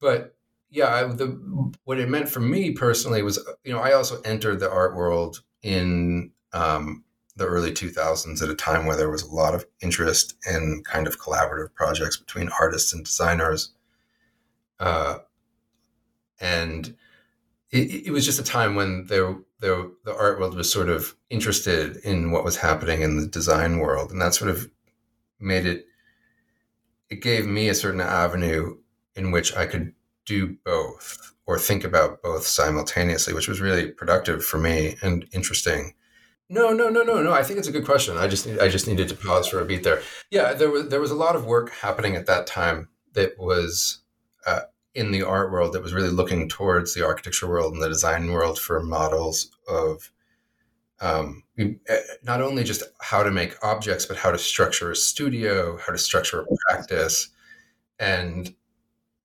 But 0.00 0.33
yeah, 0.74 0.92
I, 0.92 1.04
the, 1.04 1.72
what 1.84 2.00
it 2.00 2.08
meant 2.08 2.28
for 2.28 2.40
me 2.40 2.72
personally 2.72 3.22
was, 3.22 3.38
you 3.62 3.72
know, 3.72 3.78
I 3.78 3.92
also 3.92 4.20
entered 4.22 4.58
the 4.58 4.70
art 4.70 4.96
world 4.96 5.42
in 5.62 6.32
um, 6.52 7.04
the 7.36 7.46
early 7.46 7.70
2000s 7.70 8.42
at 8.42 8.48
a 8.50 8.56
time 8.56 8.84
where 8.84 8.96
there 8.96 9.10
was 9.10 9.22
a 9.22 9.32
lot 9.32 9.54
of 9.54 9.64
interest 9.80 10.34
in 10.52 10.82
kind 10.84 11.06
of 11.06 11.20
collaborative 11.20 11.72
projects 11.74 12.16
between 12.16 12.50
artists 12.60 12.92
and 12.92 13.04
designers. 13.04 13.72
Uh, 14.80 15.18
and 16.40 16.96
it, 17.70 18.06
it, 18.06 18.10
was 18.10 18.24
just 18.24 18.40
a 18.40 18.44
time 18.44 18.74
when 18.74 19.06
there, 19.06 19.36
there, 19.60 19.86
the 20.04 20.14
art 20.14 20.40
world 20.40 20.56
was 20.56 20.70
sort 20.70 20.88
of 20.88 21.14
interested 21.30 21.98
in 21.98 22.32
what 22.32 22.44
was 22.44 22.56
happening 22.56 23.02
in 23.02 23.16
the 23.16 23.28
design 23.28 23.78
world. 23.78 24.10
And 24.10 24.20
that 24.20 24.34
sort 24.34 24.50
of 24.50 24.68
made 25.38 25.66
it, 25.66 25.86
it 27.10 27.22
gave 27.22 27.46
me 27.46 27.68
a 27.68 27.74
certain 27.74 28.00
avenue 28.00 28.76
in 29.14 29.30
which 29.30 29.54
I 29.54 29.66
could 29.66 29.92
do 30.26 30.56
both 30.64 31.34
or 31.46 31.58
think 31.58 31.84
about 31.84 32.22
both 32.22 32.46
simultaneously, 32.46 33.34
which 33.34 33.48
was 33.48 33.60
really 33.60 33.90
productive 33.90 34.44
for 34.44 34.58
me 34.58 34.96
and 35.02 35.28
interesting 35.32 35.94
no, 36.50 36.72
no, 36.72 36.90
no, 36.90 37.02
no, 37.02 37.22
no. 37.22 37.32
I 37.32 37.42
think 37.42 37.58
it's 37.58 37.68
a 37.68 37.72
good 37.72 37.86
question. 37.86 38.18
I 38.18 38.28
just 38.28 38.46
I 38.46 38.68
just 38.68 38.86
needed 38.86 39.08
to 39.08 39.14
pause 39.14 39.48
for 39.48 39.60
a 39.60 39.64
beat 39.64 39.82
there. 39.82 40.02
Yeah, 40.30 40.52
there 40.52 40.70
was 40.70 40.88
there 40.88 41.00
was 41.00 41.10
a 41.10 41.16
lot 41.16 41.36
of 41.36 41.46
work 41.46 41.70
happening 41.70 42.16
at 42.16 42.26
that 42.26 42.46
time 42.46 42.88
that 43.14 43.38
was 43.38 44.00
uh, 44.46 44.60
in 44.94 45.10
the 45.10 45.22
art 45.22 45.50
world 45.50 45.72
that 45.72 45.82
was 45.82 45.94
really 45.94 46.10
looking 46.10 46.48
towards 46.48 46.94
the 46.94 47.04
architecture 47.04 47.48
world 47.48 47.72
and 47.72 47.82
the 47.82 47.88
design 47.88 48.30
world 48.30 48.58
for 48.58 48.82
models 48.82 49.50
of 49.66 50.10
um, 51.00 51.42
eh, 51.58 51.72
not 52.22 52.42
only 52.42 52.62
just 52.62 52.82
how 53.00 53.22
to 53.22 53.30
make 53.30 53.56
objects, 53.64 54.04
but 54.04 54.18
how 54.18 54.30
to 54.30 54.38
structure 54.38 54.90
a 54.90 54.96
studio, 54.96 55.78
how 55.78 55.92
to 55.92 55.98
structure 55.98 56.40
a 56.42 56.56
practice, 56.68 57.30
and 57.98 58.54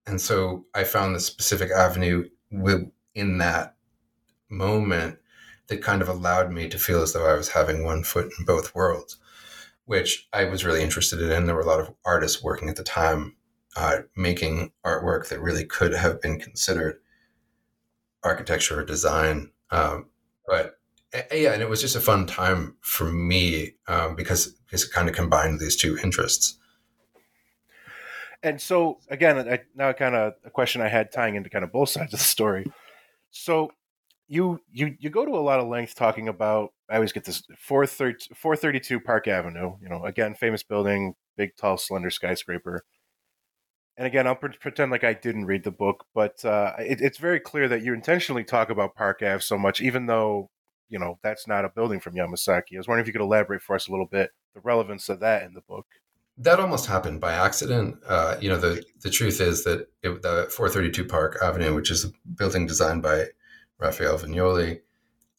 and 0.10 0.20
so 0.20 0.66
I 0.74 0.84
found 0.84 1.16
the 1.16 1.20
specific 1.20 1.72
avenue 1.72 2.30
within 2.52 3.38
that 3.38 3.76
moment 4.50 5.20
that 5.68 5.84
kind 5.84 6.02
of 6.02 6.10
allowed 6.10 6.52
me 6.52 6.68
to 6.68 6.80
feel 6.80 7.02
as 7.02 7.14
though 7.14 7.28
I 7.28 7.36
was 7.36 7.50
having 7.50 7.84
one 7.84 8.04
foot 8.04 8.32
in 8.38 8.46
both 8.46 8.74
worlds, 8.74 9.18
which 9.86 10.28
I 10.34 10.46
was 10.46 10.66
really 10.66 10.82
interested 10.82 11.22
in. 11.22 11.46
There 11.46 11.56
were 11.56 11.62
a 11.62 11.68
lot 11.68 11.80
of 11.80 11.94
artists 12.06 12.44
working 12.44 12.70
at 12.70 12.76
the 12.76 12.84
time 12.84 13.36
uh, 13.76 14.00
making 14.16 14.72
artwork 14.84 15.30
that 15.30 15.40
really 15.40 15.64
could 15.64 15.94
have 15.94 16.20
been 16.22 16.40
considered 16.40 16.98
architecture 18.24 18.80
or 18.80 18.84
design. 18.84 19.52
Um, 19.70 20.08
but 20.48 20.80
yeah, 21.32 21.54
and 21.54 21.62
it 21.62 21.70
was 21.70 21.82
just 21.82 21.96
a 21.96 22.02
fun 22.02 22.26
time 22.26 22.76
for 22.82 23.06
me 23.06 23.76
um, 23.88 24.16
because, 24.16 24.48
because 24.66 24.86
it 24.86 24.92
kind 24.92 25.08
of 25.08 25.16
combined 25.16 25.60
these 25.60 25.76
two 25.76 26.00
interests. 26.04 26.58
And 28.42 28.62
so, 28.62 29.00
again, 29.10 29.38
I, 29.38 29.60
now 29.76 29.92
kind 29.94 30.16
of 30.16 30.34
a 30.46 30.50
question 30.50 30.82
I 30.82 30.88
had 30.88 31.12
tying 31.12 31.36
into 31.36 31.50
kind 31.50 31.64
of 31.64 31.72
both 31.72 31.90
sides 31.90 32.14
of 32.14 32.20
the 32.20 32.26
story. 32.26 32.66
So, 33.32 33.72
you 34.30 34.62
you 34.72 34.96
you 35.00 35.10
go 35.10 35.26
to 35.26 35.32
a 35.32 35.42
lot 35.42 35.60
of 35.60 35.68
length 35.68 35.96
talking 35.96 36.28
about 36.28 36.72
I 36.90 36.96
always 36.96 37.12
get 37.12 37.26
this 37.26 37.44
432 37.58 39.00
Park 39.00 39.28
Avenue, 39.28 39.76
you 39.82 39.90
know, 39.90 40.06
again 40.06 40.36
famous 40.36 40.64
building, 40.64 41.16
big 41.36 41.56
tall 41.58 41.78
slender 41.78 42.12
skyscraper. 42.12 42.86
And 43.98 44.08
again, 44.08 44.28
I'll 44.28 44.36
pre- 44.36 44.56
pretend 44.58 44.92
like 44.92 45.04
I 45.04 45.14
didn't 45.14 45.46
read 45.46 45.64
the 45.66 45.72
book, 45.72 46.06
but 46.16 46.46
uh, 46.46 46.74
it, 46.80 47.02
it's 47.02 47.18
very 47.18 47.40
clear 47.40 47.68
that 47.68 47.82
you 47.82 47.94
intentionally 47.94 48.46
talk 48.46 48.70
about 48.70 48.96
Park 48.96 49.22
Ave 49.22 49.40
so 49.42 49.58
much, 49.58 49.82
even 49.82 50.06
though 50.06 50.50
you 50.90 51.00
know 51.00 51.20
that's 51.24 51.48
not 51.48 51.66
a 51.66 51.70
building 51.70 52.00
from 52.00 52.14
Yamasaki. 52.14 52.76
I 52.76 52.78
was 52.78 52.88
wondering 52.88 53.04
if 53.04 53.08
you 53.08 53.14
could 53.14 53.22
elaborate 53.22 53.62
for 53.62 53.76
us 53.76 53.88
a 53.88 53.92
little 53.92 54.06
bit 54.06 54.32
the 54.54 54.62
relevance 54.62 55.10
of 55.10 55.20
that 55.22 55.44
in 55.44 55.54
the 55.54 55.62
book. 55.62 55.88
That 56.40 56.60
almost 56.60 56.86
happened 56.86 57.20
by 57.20 57.34
accident. 57.34 57.98
Uh, 58.08 58.38
you 58.40 58.50
know, 58.50 58.58
the 58.58 58.84
the 59.02 59.10
truth 59.10 59.42
is 59.42 59.66
that 59.66 59.90
it, 60.04 60.22
the 60.22 60.48
432 60.50 61.06
Park 61.06 61.38
Avenue, 61.42 61.76
which 61.76 61.92
is 61.92 62.06
a 62.06 62.12
building 62.36 62.66
designed 62.66 63.04
by 63.04 63.26
Rafael 63.78 64.18
Viñoly, 64.18 64.80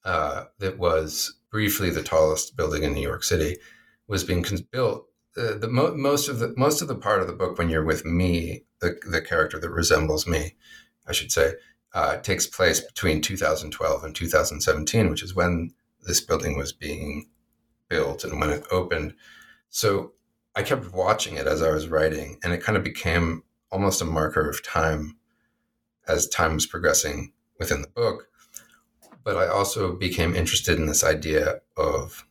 uh, 0.05 0.45
that 0.59 0.79
was 0.79 1.35
briefly 1.51 1.91
the 1.91 2.03
tallest 2.03 2.57
building 2.57 2.83
in 2.83 2.93
New 2.93 3.03
York 3.03 3.25
City, 3.25 3.57
was 4.09 4.25
being 4.25 4.45
built. 4.71 5.07
Uh, 5.37 5.57
the 5.57 5.69
mo- 5.69 5.95
most 5.95 6.29
of 6.29 6.39
the 6.39 6.53
most 6.57 6.83
of 6.83 6.89
the 6.89 6.95
part 6.95 7.21
of 7.21 7.27
the 7.27 7.33
book 7.33 7.57
when 7.57 7.71
you're 7.71 7.85
with 7.85 8.05
me, 8.05 8.65
the 8.81 8.99
the 9.11 9.23
character 9.23 9.59
that 9.59 9.71
resembles 9.71 10.27
me, 10.27 10.55
I 11.07 11.13
should 11.13 11.33
say, 11.33 11.55
uh, 11.95 12.19
takes 12.19 12.47
place 12.47 12.81
between 12.81 13.23
2012 13.23 14.05
and 14.05 14.15
2017, 14.15 15.09
which 15.09 15.23
is 15.23 15.35
when 15.35 15.73
this 16.07 16.21
building 16.21 16.57
was 16.59 16.73
being 16.73 17.29
built 17.89 18.25
and 18.25 18.41
when 18.41 18.51
it 18.51 18.65
opened. 18.71 19.15
So 19.69 20.13
I 20.55 20.63
kept 20.63 20.93
watching 20.93 21.37
it 21.37 21.47
as 21.47 21.63
I 21.63 21.71
was 21.71 21.89
writing, 21.89 22.39
and 22.43 22.53
it 22.53 22.63
kind 22.63 22.77
of 22.77 22.85
became 22.85 23.45
almost 23.71 24.03
a 24.03 24.05
marker 24.05 24.49
of 24.49 24.65
time 24.65 25.17
as 26.09 26.29
time 26.29 26.55
was 26.55 26.67
progressing 26.67 27.33
within 27.59 27.83
the 27.83 27.89
book. 27.89 28.29
But 29.23 29.37
I 29.37 29.47
also 29.47 29.95
became 29.95 30.35
interested 30.35 30.79
in 30.79 30.87
this 30.87 31.05
idea 31.05 31.61
of 31.77 32.27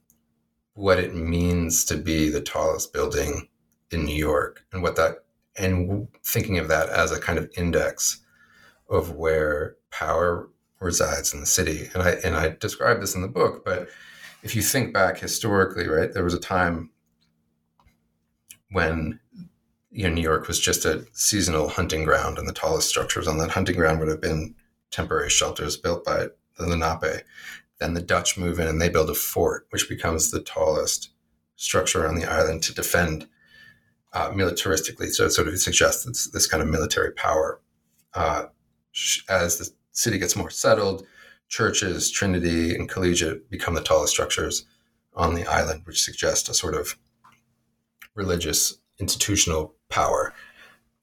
what 0.74 1.00
it 1.00 1.16
means 1.16 1.86
to 1.86 1.96
be 1.96 2.30
the 2.30 2.42
tallest 2.42 2.94
building 2.94 3.48
in 3.92 4.06
New 4.06 4.16
York 4.16 4.66
and 4.72 4.82
what 4.82 4.96
that, 4.96 5.24
and 5.58 6.08
thinking 6.24 6.58
of 6.58 6.68
that 6.68 6.90
as 6.90 7.12
a 7.12 7.20
kind 7.20 7.40
of 7.40 7.50
index 7.56 8.22
of 8.90 9.12
where 9.12 9.76
power 9.92 10.50
resides 10.80 11.34
in 11.34 11.40
the 11.40 11.46
city. 11.46 11.90
And 11.94 12.04
I, 12.04 12.12
and 12.24 12.36
I 12.36 12.56
describe 12.60 13.00
this 13.00 13.16
in 13.16 13.22
the 13.22 13.28
book, 13.28 13.64
but 13.64 13.88
if 14.44 14.56
you 14.56 14.62
think 14.62 14.94
back 14.94 15.18
historically, 15.18 15.88
right, 15.88 16.12
there 16.14 16.24
was 16.24 16.34
a 16.34 16.40
time 16.40 16.92
when 18.72 19.20
you 19.92 20.08
know, 20.08 20.14
New 20.14 20.22
York 20.22 20.48
was 20.48 20.60
just 20.60 20.86
a 20.86 21.06
seasonal 21.14 21.70
hunting 21.70 22.04
ground, 22.04 22.38
and 22.38 22.48
the 22.48 22.54
tallest 22.54 22.90
structures 22.90 23.28
on 23.28 23.38
that 23.40 23.52
hunting 23.52 23.76
ground 23.76 24.00
would 24.00 24.10
have 24.10 24.22
been 24.22 24.56
temporary 24.92 25.30
shelters 25.30 25.78
built 25.78 26.06
by 26.06 26.28
the 26.58 26.68
Lenape. 26.68 27.24
Then 27.80 27.94
the 27.94 28.02
Dutch 28.02 28.38
move 28.38 28.60
in 28.60 28.68
and 28.68 28.82
they 28.82 28.90
build 28.90 29.10
a 29.10 29.16
fort, 29.16 29.68
which 29.70 29.88
becomes 29.88 30.32
the 30.32 30.42
tallest 30.42 31.12
structure 31.56 32.08
on 32.08 32.16
the 32.16 32.26
island 32.26 32.62
to 32.64 32.74
defend 32.74 33.28
uh, 34.14 34.32
militaristically. 34.32 35.10
So 35.10 35.26
it 35.26 35.32
sort 35.32 35.48
of 35.48 35.60
suggests 35.60 36.04
this, 36.04 36.28
this 36.28 36.48
kind 36.48 36.62
of 36.62 36.70
military 36.70 37.12
power. 37.14 37.62
Uh, 38.14 38.46
as 39.30 39.58
the 39.58 39.70
city 39.92 40.18
gets 40.18 40.36
more 40.36 40.50
settled, 40.50 41.06
churches, 41.48 42.12
Trinity, 42.12 42.76
and 42.76 42.90
Collegiate 42.90 43.50
become 43.50 43.76
the 43.76 43.82
tallest 43.82 44.14
structures 44.14 44.66
on 45.14 45.36
the 45.36 45.46
island, 45.46 45.82
which 45.86 46.02
suggests 46.02 46.50
a 46.50 46.54
sort 46.54 46.76
of 46.76 46.98
religious 48.20 48.78
institutional 49.00 49.74
power. 49.90 50.34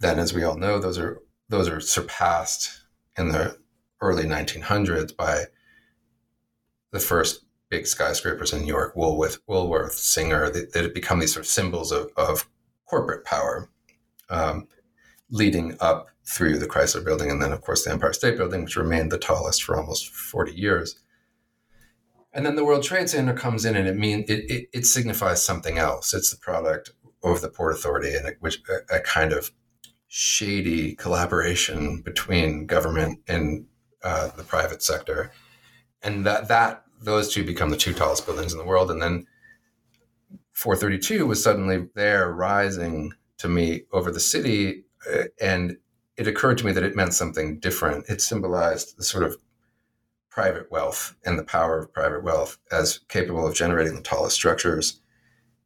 Then, 0.01 0.19
as 0.19 0.35
we 0.35 0.45
all 0.45 0.59
know, 0.59 0.79
those 0.79 0.99
are 0.99 1.23
those 1.49 1.69
are 1.69 1.81
surpassed 1.81 2.83
in 3.17 3.31
the 3.31 3.57
early 4.01 4.25
1900s 4.25 5.17
by 5.17 5.45
the 6.93 7.01
first 7.01 7.45
big 7.71 7.87
skyscrapers 7.87 8.53
in 8.53 8.61
New 8.61 8.67
York, 8.67 8.95
Woolworth, 8.95 9.39
Woolworth, 9.47 9.95
Singer. 9.95 10.51
They, 10.51 10.65
they 10.73 10.89
become 10.89 11.21
these 11.21 11.33
sort 11.33 11.47
of 11.47 11.51
symbols 11.51 11.91
of, 11.91 12.11
of 12.17 12.49
corporate 12.85 13.25
power, 13.25 13.71
um, 14.29 14.69
leading 15.31 15.77
up 15.81 16.09
through 16.25 16.59
the 16.59 16.67
Chrysler 16.67 17.05
Building, 17.05 17.31
and 17.31 17.41
then, 17.41 17.53
of 17.53 17.63
course, 17.63 17.85
the 17.85 17.93
Empire 17.93 18.13
State 18.13 18.37
Building, 18.37 18.65
which 18.65 18.77
remained 18.77 19.11
the 19.11 19.19
tallest 19.19 19.63
for 19.63 19.77
almost 19.77 20.11
40 20.11 20.53
years. 20.53 20.97
And 22.33 22.45
then 22.45 22.57
the 22.57 22.65
World 22.65 22.83
Trade 22.83 23.09
Center 23.09 23.33
comes 23.33 23.65
in, 23.65 23.77
and 23.77 23.89
it 23.89 23.97
mean 23.97 24.25
it, 24.29 24.51
it, 24.51 24.69
it 24.73 24.87
signifies 24.87 25.43
something 25.43 25.79
else. 25.79 26.13
It's 26.13 26.31
the 26.31 26.37
product 26.37 26.91
of 27.33 27.41
the 27.41 27.49
Port 27.49 27.75
Authority, 27.75 28.15
and 28.15 28.27
it, 28.27 28.37
which 28.41 28.63
a, 28.69 28.97
a 28.97 29.01
kind 29.01 29.33
of 29.33 29.51
shady 30.09 30.95
collaboration 30.95 32.01
between 32.03 32.67
government 32.67 33.21
and 33.27 33.67
uh, 34.03 34.29
the 34.37 34.45
private 34.45 34.83
sector, 34.83 35.33
and 36.03 36.25
that 36.27 36.49
that 36.49 36.85
those 37.01 37.33
two 37.33 37.45
become 37.45 37.71
the 37.71 37.77
two 37.77 37.93
tallest 37.93 38.27
buildings 38.27 38.53
in 38.53 38.59
the 38.59 38.65
world. 38.65 38.91
And 38.91 39.03
then 39.03 39.27
432 40.53 41.27
was 41.27 41.43
suddenly 41.43 41.89
there, 41.95 42.33
rising 42.33 43.13
to 43.39 43.49
me 43.49 43.83
over 43.93 44.11
the 44.11 44.21
city, 44.21 44.85
uh, 45.13 45.25
and 45.41 45.77
it 46.17 46.27
occurred 46.27 46.57
to 46.59 46.67
me 46.67 46.73
that 46.73 46.83
it 46.83 46.97
meant 46.97 47.13
something 47.13 47.59
different. 47.59 48.09
It 48.09 48.23
symbolized 48.23 48.97
the 48.97 49.05
sort 49.05 49.25
of 49.25 49.37
private 50.31 50.71
wealth 50.71 51.15
and 51.25 51.39
the 51.39 51.45
power 51.45 51.79
of 51.79 51.93
private 51.93 52.23
wealth 52.23 52.59
as 52.71 53.01
capable 53.09 53.47
of 53.47 53.55
generating 53.55 53.95
the 53.95 54.03
tallest 54.03 54.37
structures 54.37 55.01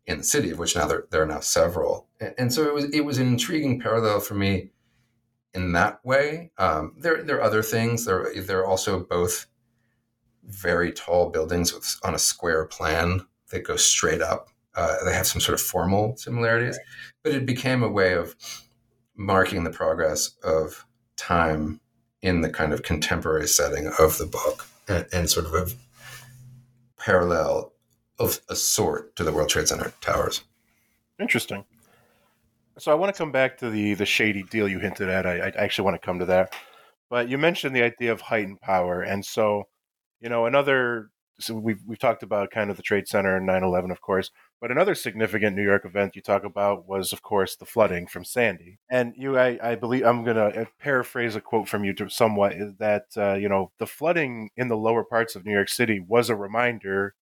in 0.07 0.19
the 0.19 0.25
city, 0.25 0.51
of 0.51 0.59
which 0.59 0.77
now 0.77 0.87
there, 0.87 1.07
there 1.11 1.23
are 1.23 1.27
now 1.27 1.41
several. 1.41 2.09
And, 2.21 2.35
and 2.39 2.53
so 2.53 2.65
it 2.65 2.75
was 2.75 2.85
it 2.93 3.05
was 3.05 3.19
an 3.19 3.29
intriguing 3.29 3.81
parallel 3.81 4.21
for 4.21 4.35
me 4.35 4.71
in 5.55 5.73
that 5.73 6.05
way. 6.05 6.51
Um, 6.59 6.95
there 6.99 7.23
there 7.23 7.37
are 7.37 7.43
other 7.43 7.63
things. 7.63 8.05
There 8.05 8.33
there 8.35 8.61
are 8.61 8.67
also 8.67 9.01
both 9.01 9.47
very 10.45 10.93
tall 10.93 11.31
buildings 11.31 11.73
with, 11.73 11.99
on 12.03 12.15
a 12.15 12.19
square 12.19 12.65
plan 12.67 13.27
that 13.51 13.65
go 13.65 13.77
straight 13.77 14.23
up. 14.23 14.49
Uh, 14.75 15.05
they 15.05 15.13
have 15.13 15.27
some 15.27 15.41
sort 15.41 15.59
of 15.59 15.65
formal 15.65 16.17
similarities, 16.17 16.79
but 17.23 17.33
it 17.33 17.45
became 17.45 17.83
a 17.83 17.89
way 17.89 18.15
of 18.15 18.35
marking 19.17 19.65
the 19.65 19.71
progress 19.71 20.37
of 20.43 20.87
time 21.17 21.81
in 22.23 22.41
the 22.41 22.51
kind 22.51 22.73
of 22.73 22.83
contemporary 22.83 23.49
setting 23.49 23.93
of 23.99 24.19
the 24.19 24.27
book 24.27 24.67
and, 24.89 25.07
and 25.13 25.31
sort 25.31 25.47
of 25.47 25.55
a 25.55 25.71
parallel 26.99 27.73
of 28.21 28.41
a 28.49 28.55
sort 28.55 29.17
to 29.17 29.25
the 29.25 29.33
World 29.33 29.49
Trade 29.49 29.67
Center 29.67 29.93
towers. 30.01 30.43
Interesting. 31.19 31.65
So 32.79 32.93
I 32.93 32.95
want 32.95 33.13
to 33.15 33.19
come 33.19 33.33
back 33.33 33.59
to 33.59 33.71
the 33.71 33.95
the 33.95 34.07
shady 34.07 34.43
deal 34.45 34.69
you 34.69 34.79
hinted 34.79 35.09
at. 35.09 35.27
I, 35.27 35.39
I 35.39 35.49
actually 35.57 35.87
want 35.87 36.01
to 36.01 36.07
come 36.07 36.19
to 36.21 36.27
that, 36.27 36.55
but 37.09 37.29
you 37.29 37.37
mentioned 37.37 37.75
the 37.75 37.83
idea 37.83 38.13
of 38.13 38.21
heightened 38.21 38.61
power, 38.61 39.03
and 39.03 39.25
so 39.25 39.65
you 40.21 40.29
know 40.29 40.47
another. 40.47 41.11
So 41.41 41.55
we've 41.55 41.81
we've 41.87 41.99
talked 41.99 42.23
about 42.23 42.51
kind 42.51 42.71
of 42.71 42.77
the 42.77 42.83
Trade 42.83 43.09
Center 43.09 43.37
and 43.37 43.49
9/11, 43.49 43.91
of 43.91 44.01
course, 44.03 44.31
but 44.61 44.71
another 44.71 44.95
significant 44.95 45.57
New 45.57 45.63
York 45.63 45.87
event 45.87 46.15
you 46.15 46.21
talk 46.21 46.45
about 46.45 46.87
was, 46.87 47.15
of 47.15 47.23
course, 47.23 47.57
the 47.57 47.65
flooding 47.65 48.07
from 48.07 48.25
Sandy. 48.25 48.79
And 48.91 49.15
you, 49.17 49.39
I, 49.39 49.59
I 49.63 49.75
believe, 49.75 50.05
I'm 50.05 50.23
going 50.23 50.37
to 50.37 50.63
uh, 50.63 50.65
paraphrase 50.79 51.35
a 51.35 51.41
quote 51.41 51.67
from 51.67 51.83
you 51.83 51.95
to 51.95 52.11
somewhat 52.11 52.55
that 52.79 53.07
uh, 53.17 53.35
you 53.35 53.49
know 53.49 53.73
the 53.79 53.87
flooding 53.87 54.51
in 54.57 54.69
the 54.69 54.77
lower 54.77 55.05
parts 55.05 55.35
of 55.35 55.47
New 55.47 55.53
York 55.53 55.71
City 55.71 55.99
was 55.99 56.29
a 56.29 56.37
reminder 56.37 57.15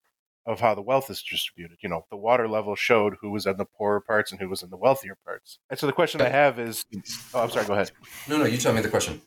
of 0.45 0.59
how 0.59 0.73
the 0.73 0.81
wealth 0.81 1.09
is 1.09 1.21
distributed. 1.21 1.77
You 1.81 1.89
know, 1.89 2.05
the 2.09 2.17
water 2.17 2.47
level 2.47 2.75
showed 2.75 3.17
who 3.21 3.29
was 3.29 3.45
in 3.45 3.57
the 3.57 3.65
poorer 3.65 4.01
parts 4.01 4.31
and 4.31 4.39
who 4.39 4.49
was 4.49 4.63
in 4.63 4.69
the 4.69 4.77
wealthier 4.77 5.17
parts. 5.25 5.59
And 5.69 5.77
so 5.77 5.85
the 5.85 5.93
question 5.93 6.21
I 6.21 6.29
have 6.29 6.59
is, 6.59 6.85
oh, 7.33 7.43
I'm 7.43 7.49
sorry, 7.49 7.65
go 7.65 7.73
ahead. 7.73 7.91
No, 8.27 8.37
no, 8.37 8.45
you 8.45 8.57
tell 8.57 8.73
me 8.73 8.81
the 8.81 8.89
question. 8.89 9.21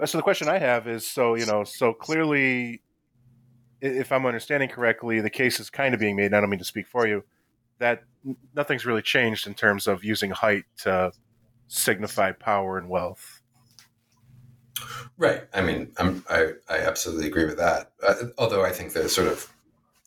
Uh, 0.00 0.06
so 0.06 0.18
the 0.18 0.22
question 0.22 0.48
I 0.48 0.58
have 0.58 0.88
is, 0.88 1.06
so 1.06 1.34
you 1.34 1.46
know, 1.46 1.64
so 1.64 1.92
clearly, 1.92 2.82
if 3.80 4.12
I'm 4.12 4.24
understanding 4.24 4.68
correctly, 4.68 5.20
the 5.20 5.30
case 5.30 5.60
is 5.60 5.70
kind 5.70 5.92
of 5.92 6.00
being 6.00 6.16
made. 6.16 6.26
And 6.26 6.36
I 6.36 6.40
don't 6.40 6.50
mean 6.50 6.60
to 6.60 6.64
speak 6.64 6.86
for 6.86 7.06
you. 7.06 7.24
That 7.78 8.04
nothing's 8.54 8.86
really 8.86 9.02
changed 9.02 9.46
in 9.46 9.54
terms 9.54 9.86
of 9.86 10.04
using 10.04 10.30
height 10.30 10.64
to 10.78 11.12
signify 11.66 12.32
power 12.32 12.78
and 12.78 12.88
wealth. 12.88 13.42
Right. 15.18 15.42
I 15.52 15.62
mean, 15.62 15.92
I'm, 15.98 16.24
I 16.28 16.52
I 16.68 16.78
absolutely 16.78 17.26
agree 17.26 17.44
with 17.44 17.58
that. 17.58 17.92
Uh, 18.02 18.14
although 18.38 18.64
I 18.64 18.70
think 18.70 18.92
there's 18.92 19.14
sort 19.14 19.28
of 19.28 19.52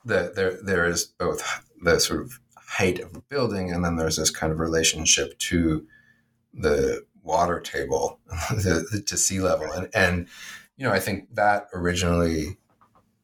the, 0.06 0.32
there 0.36 0.58
there 0.62 0.86
is 0.86 1.06
both 1.06 1.64
the 1.82 2.00
sort 2.00 2.22
of 2.22 2.40
height 2.56 3.00
of 3.00 3.14
the 3.14 3.22
building, 3.22 3.72
and 3.72 3.84
then 3.84 3.98
there's 3.98 4.18
this 4.18 4.30
kind 4.30 4.54
of 4.54 4.60
relationship 4.60 5.38
to 5.40 5.86
the 6.54 7.06
water 7.24 7.60
table, 7.60 8.20
the, 8.50 8.86
the, 8.92 9.02
to 9.02 9.18
sea 9.18 9.40
level, 9.40 9.72
and 9.72 9.90
and 9.94 10.28
you 10.78 10.86
know 10.86 10.94
I 10.94 11.00
think 11.00 11.34
that 11.36 11.68
originally 11.74 12.58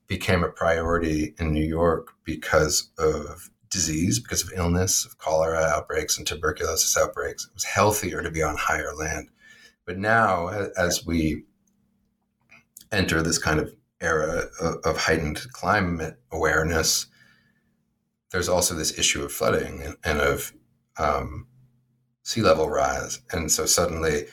became 0.08 0.44
a 0.44 0.50
priority 0.50 1.34
in 1.40 1.54
New 1.54 1.64
York 1.64 2.10
because 2.26 2.90
of 2.98 3.50
disease, 3.70 4.20
because 4.20 4.44
of 4.44 4.52
illness, 4.54 5.06
of 5.06 5.18
cholera 5.18 5.62
outbreaks 5.62 6.18
and 6.18 6.28
tuberculosis 6.28 6.98
outbreaks. 6.98 7.46
It 7.46 7.54
was 7.54 7.64
healthier 7.64 8.22
to 8.22 8.30
be 8.30 8.44
on 8.44 8.58
higher 8.58 8.94
land. 8.94 9.30
But 9.86 9.98
now, 9.98 10.50
as 10.78 11.06
we 11.06 11.46
enter 12.92 13.22
this 13.22 13.38
kind 13.38 13.60
of 13.60 13.74
era 14.02 14.46
of 14.84 14.98
heightened 14.98 15.42
climate 15.52 16.18
awareness, 16.32 17.08
there's 18.32 18.50
also 18.50 18.74
this 18.74 18.98
issue 18.98 19.24
of 19.24 19.32
flooding 19.32 19.96
and, 20.04 20.20
of 20.20 20.54
um, 20.98 21.48
sea 22.24 22.42
level 22.42 22.70
rise. 22.70 23.22
And 23.32 23.52
so 23.52 23.66
suddenly 23.66 24.26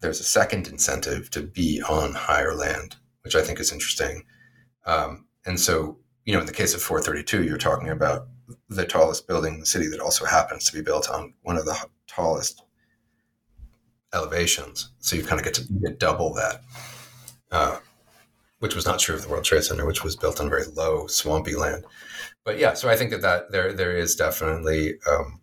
there's 0.00 0.20
a 0.20 0.24
second 0.24 0.66
incentive 0.66 1.30
to 1.30 1.42
be 1.42 1.82
on 1.82 2.12
higher 2.12 2.54
land, 2.54 2.96
which 3.22 3.36
I 3.36 3.42
think 3.42 3.60
is 3.60 3.72
interesting. 3.72 4.24
Um, 4.86 5.26
and 5.46 5.60
so, 5.60 5.98
you 6.24 6.32
know, 6.32 6.40
in 6.40 6.46
the 6.46 6.52
case 6.52 6.74
of 6.74 6.82
432, 6.82 7.44
you're 7.44 7.58
talking 7.58 7.88
about 7.88 8.26
the 8.68 8.84
tallest 8.84 9.26
building 9.28 9.54
in 9.54 9.60
the 9.60 9.66
city 9.66 9.86
that 9.88 10.00
also 10.00 10.24
happens 10.24 10.64
to 10.64 10.74
be 10.74 10.82
built 10.82 11.08
on 11.08 11.34
one 11.42 11.56
of 11.56 11.64
the 11.64 11.76
tallest 12.06 12.62
elevations. 14.12 14.90
So 14.98 15.16
you 15.16 15.24
kind 15.24 15.40
of 15.40 15.44
get 15.44 15.54
to 15.54 15.72
get 15.72 15.98
double 15.98 16.34
that. 16.34 16.62
Uh, 17.50 17.78
which 18.62 18.76
was 18.76 18.86
not 18.86 19.00
true 19.00 19.16
of 19.16 19.22
the 19.22 19.28
World 19.28 19.42
Trade 19.42 19.64
Center, 19.64 19.84
which 19.84 20.04
was 20.04 20.14
built 20.14 20.40
on 20.40 20.48
very 20.48 20.62
low, 20.76 21.08
swampy 21.08 21.56
land. 21.56 21.84
But 22.44 22.60
yeah, 22.60 22.74
so 22.74 22.88
I 22.88 22.94
think 22.94 23.10
that, 23.10 23.20
that 23.22 23.50
there 23.50 23.72
there 23.72 23.96
is 23.96 24.14
definitely 24.14 25.00
um, 25.10 25.40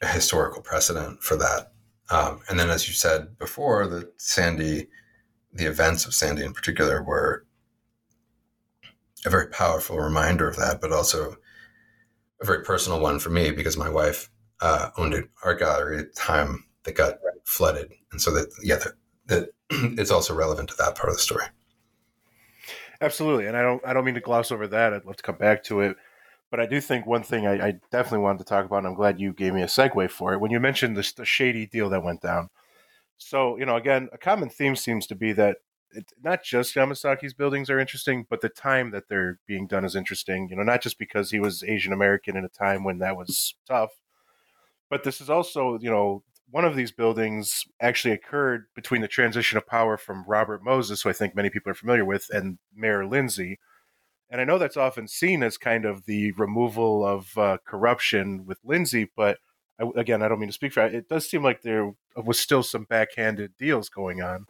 a 0.00 0.06
historical 0.06 0.62
precedent 0.62 1.22
for 1.22 1.36
that. 1.36 1.72
Um, 2.08 2.40
and 2.48 2.58
then, 2.58 2.70
as 2.70 2.88
you 2.88 2.94
said 2.94 3.38
before, 3.38 3.86
the 3.86 4.10
Sandy, 4.16 4.88
the 5.52 5.66
events 5.66 6.06
of 6.06 6.14
Sandy 6.14 6.42
in 6.42 6.54
particular, 6.54 7.02
were 7.02 7.44
a 9.26 9.28
very 9.28 9.48
powerful 9.48 9.98
reminder 9.98 10.48
of 10.48 10.56
that, 10.56 10.80
but 10.80 10.92
also 10.92 11.36
a 12.40 12.46
very 12.46 12.64
personal 12.64 12.98
one 12.98 13.18
for 13.18 13.28
me 13.28 13.50
because 13.50 13.76
my 13.76 13.90
wife 13.90 14.30
uh, 14.62 14.88
owned 14.96 15.12
an 15.12 15.28
art 15.44 15.58
gallery 15.58 15.98
at 15.98 16.14
the 16.14 16.18
time 16.18 16.64
that 16.84 16.94
got 16.94 17.16
flooded, 17.44 17.92
and 18.10 18.22
so 18.22 18.30
that 18.30 18.48
yeah, 18.62 18.76
the, 18.76 18.94
the 19.26 19.50
it's 20.00 20.10
also 20.10 20.34
relevant 20.34 20.70
to 20.70 20.76
that 20.78 20.94
part 20.94 21.10
of 21.10 21.16
the 21.16 21.20
story. 21.20 21.44
Absolutely, 23.00 23.46
and 23.46 23.56
I 23.56 23.62
don't 23.62 23.84
I 23.86 23.92
don't 23.92 24.04
mean 24.04 24.14
to 24.14 24.20
gloss 24.20 24.52
over 24.52 24.66
that. 24.68 24.92
I'd 24.92 25.04
love 25.04 25.16
to 25.16 25.22
come 25.22 25.36
back 25.36 25.62
to 25.64 25.80
it, 25.80 25.96
but 26.50 26.60
I 26.60 26.66
do 26.66 26.80
think 26.80 27.06
one 27.06 27.22
thing 27.22 27.46
I, 27.46 27.68
I 27.68 27.70
definitely 27.90 28.18
wanted 28.20 28.38
to 28.40 28.44
talk 28.44 28.66
about, 28.66 28.78
and 28.78 28.86
I'm 28.88 28.94
glad 28.94 29.18
you 29.20 29.32
gave 29.32 29.54
me 29.54 29.62
a 29.62 29.66
segue 29.66 30.10
for 30.10 30.34
it 30.34 30.40
when 30.40 30.50
you 30.50 30.60
mentioned 30.60 30.96
the, 30.96 31.12
the 31.16 31.24
shady 31.24 31.66
deal 31.66 31.88
that 31.90 32.02
went 32.02 32.20
down. 32.20 32.48
So 33.18 33.58
you 33.58 33.66
know, 33.66 33.76
again, 33.76 34.08
a 34.12 34.18
common 34.18 34.50
theme 34.50 34.76
seems 34.76 35.06
to 35.08 35.16
be 35.16 35.32
that 35.34 35.58
it, 35.92 36.12
not 36.22 36.44
just 36.44 36.74
Yamasaki's 36.76 37.34
buildings 37.34 37.70
are 37.70 37.80
interesting, 37.80 38.26
but 38.30 38.40
the 38.42 38.50
time 38.50 38.90
that 38.92 39.08
they're 39.08 39.40
being 39.46 39.66
done 39.68 39.84
is 39.84 39.96
interesting. 39.96 40.48
You 40.50 40.56
know, 40.56 40.64
not 40.64 40.82
just 40.82 40.98
because 40.98 41.30
he 41.32 41.40
was 41.40 41.64
Asian 41.64 41.92
American 41.94 42.36
in 42.36 42.44
a 42.44 42.48
time 42.50 42.84
when 42.84 42.98
that 43.00 43.16
was 43.16 43.54
tough, 43.68 43.90
but 44.90 45.04
this 45.04 45.20
is 45.20 45.30
also 45.30 45.78
you 45.80 45.90
know 45.90 46.22
one 46.50 46.64
of 46.64 46.76
these 46.76 46.90
buildings 46.90 47.64
actually 47.80 48.12
occurred 48.12 48.66
between 48.74 49.00
the 49.00 49.08
transition 49.08 49.56
of 49.56 49.66
power 49.66 49.96
from 49.96 50.24
Robert 50.26 50.62
Moses, 50.62 51.02
who 51.02 51.08
I 51.08 51.12
think 51.12 51.34
many 51.34 51.50
people 51.50 51.70
are 51.70 51.74
familiar 51.74 52.04
with, 52.04 52.28
and 52.30 52.58
Mayor 52.74 53.06
Lindsay. 53.06 53.58
And 54.28 54.40
I 54.40 54.44
know 54.44 54.58
that's 54.58 54.76
often 54.76 55.08
seen 55.08 55.42
as 55.42 55.56
kind 55.56 55.84
of 55.84 56.06
the 56.06 56.32
removal 56.32 57.04
of 57.04 57.36
uh, 57.36 57.58
corruption 57.64 58.46
with 58.46 58.58
Lindsay, 58.64 59.10
but 59.16 59.38
I, 59.80 59.90
again, 59.96 60.22
I 60.22 60.28
don't 60.28 60.38
mean 60.38 60.48
to 60.48 60.54
speak 60.54 60.72
for 60.72 60.84
it. 60.84 60.94
It 60.94 61.08
does 61.08 61.28
seem 61.28 61.42
like 61.42 61.62
there 61.62 61.92
was 62.16 62.38
still 62.38 62.62
some 62.62 62.84
backhanded 62.84 63.56
deals 63.56 63.88
going 63.88 64.22
on. 64.22 64.46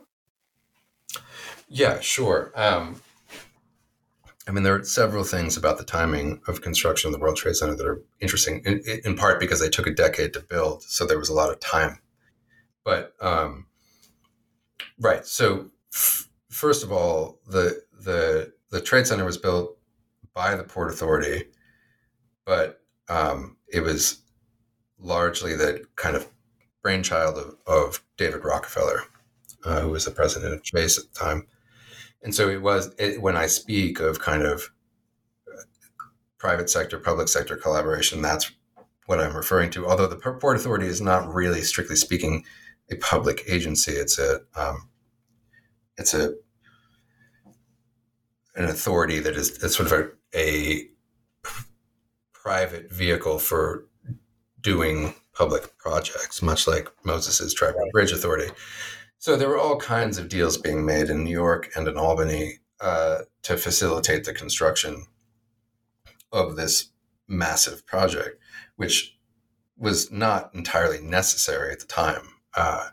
Yeah, 1.69 2.01
sure. 2.01 2.53
Um, 2.55 3.01
I 4.51 4.53
mean, 4.53 4.65
there 4.65 4.75
are 4.75 4.83
several 4.83 5.23
things 5.23 5.57
about 5.57 5.79
the 5.79 5.85
timing 5.85 6.41
of 6.49 6.61
construction 6.61 7.07
of 7.07 7.13
the 7.13 7.21
World 7.21 7.37
Trade 7.37 7.55
Center 7.55 7.77
that 7.77 7.87
are 7.87 8.03
interesting, 8.19 8.61
in, 8.65 8.83
in 9.05 9.15
part 9.15 9.39
because 9.39 9.61
they 9.61 9.69
took 9.69 9.87
a 9.87 9.95
decade 9.95 10.33
to 10.33 10.41
build, 10.41 10.83
so 10.83 11.07
there 11.07 11.21
was 11.21 11.29
a 11.29 11.33
lot 11.33 11.53
of 11.53 11.61
time. 11.61 12.01
But 12.85 13.15
um, 13.21 13.67
right, 14.99 15.25
so 15.25 15.71
f- 15.95 16.29
first 16.49 16.83
of 16.83 16.91
all, 16.91 17.39
the 17.47 17.81
the 17.93 18.53
the 18.71 18.81
Trade 18.81 19.07
Center 19.07 19.25
was 19.25 19.39
built 19.39 19.79
by 20.35 20.57
the 20.57 20.65
Port 20.65 20.93
Authority, 20.93 21.45
but 22.45 22.81
um, 23.09 23.57
it 23.73 23.85
was 23.85 24.21
largely 24.99 25.55
the 25.55 25.85
kind 25.95 26.17
of 26.17 26.27
brainchild 26.83 27.39
of, 27.39 27.55
of 27.69 28.03
David 28.17 28.45
Rockefeller, 28.45 29.05
uh, 29.65 29.83
who 29.83 29.91
was 29.91 30.07
the 30.07 30.11
president 30.11 30.55
of 30.55 30.65
Chase 30.65 30.99
at 30.99 31.05
the 31.05 31.21
time 31.21 31.47
and 32.23 32.35
so 32.35 32.49
it 32.49 32.63
was 32.63 32.95
it, 32.99 33.21
when 33.21 33.37
I 33.37 33.47
speak 33.47 34.01
of 34.01 34.21
kind 34.21 34.43
of 34.43 34.71
uh, 35.49 35.63
private 36.39 36.69
sector, 36.69 36.99
public 36.99 37.29
sector 37.29 37.57
collaboration, 37.57 38.23
that's 38.23 38.51
what 39.07 39.21
I'm 39.21 39.37
referring 39.37 39.71
to. 39.71 39.87
Although 39.87 40.07
the 40.07 40.17
Port 40.17 40.57
Authority 40.57 40.87
is 40.87 41.01
not 41.01 41.33
really, 41.33 41.63
strictly 41.63 41.97
speaking, 41.97 42.45
a 42.91 42.97
public 42.97 43.45
agency. 43.49 43.93
It's 43.93 44.19
a 44.19 44.41
um, 44.55 44.89
it's 45.97 46.15
a 46.15 46.35
an 48.57 48.65
authority 48.65 49.21
that 49.21 49.37
is 49.37 49.55
sort 49.75 49.91
of 49.91 49.93
a, 49.93 50.39
a 50.39 50.89
private 52.33 52.91
vehicle 52.93 53.39
for 53.39 53.87
doing 54.61 55.15
public 55.33 55.79
projects, 55.79 56.43
much 56.43 56.67
like 56.67 56.89
Moses's 57.05 57.55
Triborough 57.55 57.91
Bridge 57.93 58.13
Authority. 58.13 58.53
So 59.21 59.37
there 59.37 59.51
were 59.51 59.59
all 59.59 59.77
kinds 59.77 60.17
of 60.17 60.31
deals 60.31 60.57
being 60.57 60.87
made 60.87 61.11
in 61.11 61.25
New 61.25 61.31
York 61.31 61.69
and 61.77 61.87
in 61.87 61.99
Albany 61.99 62.61
uh, 62.81 63.19
to 63.43 63.59
facilitate 63.59 64.25
the 64.25 64.33
construction 64.33 65.05
of 66.33 66.57
this 66.57 66.89
massive 67.29 67.85
project, 67.85 68.41
which 68.77 69.19
was 69.77 70.11
not 70.11 70.51
entirely 70.55 71.03
necessary 71.03 71.71
at 71.71 71.81
the 71.81 71.87
time. 71.87 72.31
Uh, 72.57 72.89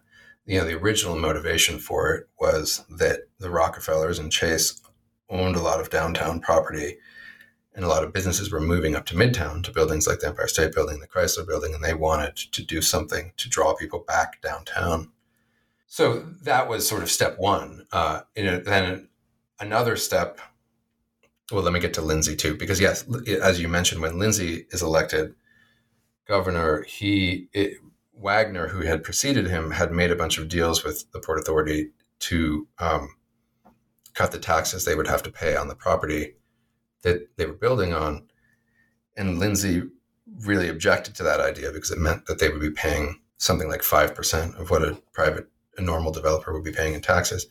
you 0.45 0.59
know, 0.59 0.65
the 0.65 0.77
original 0.77 1.17
motivation 1.17 1.79
for 1.79 2.13
it 2.13 2.27
was 2.37 2.83
that 2.89 3.21
the 3.39 3.49
Rockefellers 3.49 4.19
and 4.19 4.29
Chase 4.29 4.81
owned 5.29 5.55
a 5.55 5.61
lot 5.61 5.79
of 5.79 5.89
downtown 5.89 6.41
property, 6.41 6.97
and 7.73 7.85
a 7.85 7.87
lot 7.89 8.03
of 8.03 8.11
businesses 8.11 8.51
were 8.51 8.59
moving 8.59 8.97
up 8.97 9.05
to 9.05 9.15
Midtown 9.15 9.63
to 9.63 9.71
buildings 9.71 10.07
like 10.07 10.19
the 10.19 10.27
Empire 10.27 10.49
State 10.49 10.75
Building, 10.75 10.99
the 10.99 11.07
Chrysler 11.07 11.47
Building, 11.47 11.73
and 11.73 11.81
they 11.81 11.93
wanted 11.93 12.35
to 12.35 12.65
do 12.65 12.81
something 12.81 13.31
to 13.37 13.47
draw 13.47 13.73
people 13.75 14.03
back 14.05 14.41
downtown. 14.41 15.13
So 15.87 16.19
that 16.43 16.67
was 16.67 16.87
sort 16.87 17.01
of 17.01 17.09
step 17.09 17.39
one. 17.39 17.87
Uh, 17.91 18.21
and 18.35 18.65
then 18.65 19.09
another 19.59 19.95
step. 19.95 20.39
Well, 21.51 21.63
let 21.63 21.73
me 21.73 21.79
get 21.79 21.93
to 21.95 22.01
Lindsay 22.01 22.35
too, 22.35 22.55
because 22.55 22.79
yes, 22.79 23.05
as 23.41 23.61
you 23.61 23.69
mentioned, 23.69 24.01
when 24.01 24.19
Lindsay 24.19 24.67
is 24.71 24.81
elected 24.81 25.33
governor, 26.27 26.83
he 26.83 27.47
it, 27.53 27.77
Wagner, 28.13 28.67
who 28.67 28.81
had 28.81 29.03
preceded 29.03 29.47
him, 29.47 29.71
had 29.71 29.91
made 29.91 30.11
a 30.11 30.15
bunch 30.15 30.37
of 30.37 30.49
deals 30.49 30.83
with 30.83 31.09
the 31.11 31.19
Port 31.19 31.39
Authority 31.39 31.91
to 32.19 32.67
um, 32.79 33.15
cut 34.13 34.31
the 34.31 34.39
taxes 34.39 34.83
they 34.83 34.95
would 34.95 35.07
have 35.07 35.23
to 35.23 35.31
pay 35.31 35.55
on 35.55 35.67
the 35.67 35.75
property 35.75 36.33
that 37.03 37.29
they 37.37 37.45
were 37.45 37.53
building 37.53 37.93
on. 37.93 38.27
And 39.15 39.39
Lindsay 39.39 39.83
really 40.39 40.67
objected 40.67 41.15
to 41.15 41.23
that 41.23 41.39
idea 41.39 41.71
because 41.71 41.91
it 41.91 41.99
meant 41.99 42.25
that 42.25 42.39
they 42.39 42.49
would 42.49 42.59
be 42.59 42.71
paying 42.71 43.21
something 43.37 43.69
like 43.69 43.81
5% 43.81 44.59
of 44.59 44.69
what 44.69 44.83
a 44.83 45.01
private 45.13 45.47
a 45.77 45.81
normal 45.81 46.11
developer 46.11 46.53
would 46.53 46.63
be 46.63 46.71
paying 46.71 46.93
in 46.93 47.01
taxes. 47.01 47.47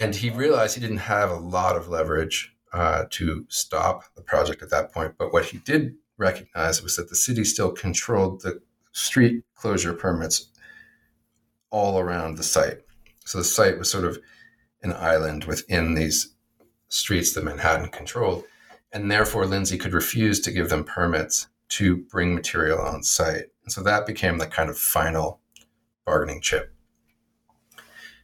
And 0.00 0.14
he 0.14 0.30
realized 0.30 0.74
he 0.74 0.80
didn't 0.80 0.96
have 0.98 1.30
a 1.30 1.36
lot 1.36 1.76
of 1.76 1.88
leverage 1.88 2.54
uh, 2.72 3.04
to 3.10 3.44
stop 3.48 4.04
the 4.16 4.22
project 4.22 4.62
at 4.62 4.70
that 4.70 4.92
point. 4.92 5.14
But 5.18 5.32
what 5.32 5.46
he 5.46 5.58
did 5.58 5.94
recognize 6.16 6.82
was 6.82 6.96
that 6.96 7.08
the 7.08 7.16
city 7.16 7.44
still 7.44 7.70
controlled 7.70 8.40
the 8.40 8.60
street 8.92 9.44
closure 9.54 9.92
permits 9.92 10.48
all 11.70 11.98
around 11.98 12.36
the 12.36 12.42
site. 12.42 12.80
So 13.24 13.38
the 13.38 13.44
site 13.44 13.78
was 13.78 13.90
sort 13.90 14.04
of 14.04 14.18
an 14.82 14.92
island 14.92 15.44
within 15.44 15.94
these 15.94 16.34
streets 16.88 17.32
that 17.32 17.44
Manhattan 17.44 17.88
controlled. 17.88 18.44
And 18.92 19.10
therefore, 19.10 19.46
Lindsay 19.46 19.78
could 19.78 19.94
refuse 19.94 20.40
to 20.40 20.52
give 20.52 20.68
them 20.68 20.84
permits 20.84 21.46
to 21.70 21.96
bring 21.96 22.34
material 22.34 22.80
on 22.80 23.02
site. 23.02 23.46
And 23.64 23.72
so 23.72 23.82
that 23.82 24.06
became 24.06 24.38
the 24.38 24.46
kind 24.46 24.68
of 24.68 24.76
final 24.76 25.40
bargaining 26.04 26.42
chip 26.42 26.74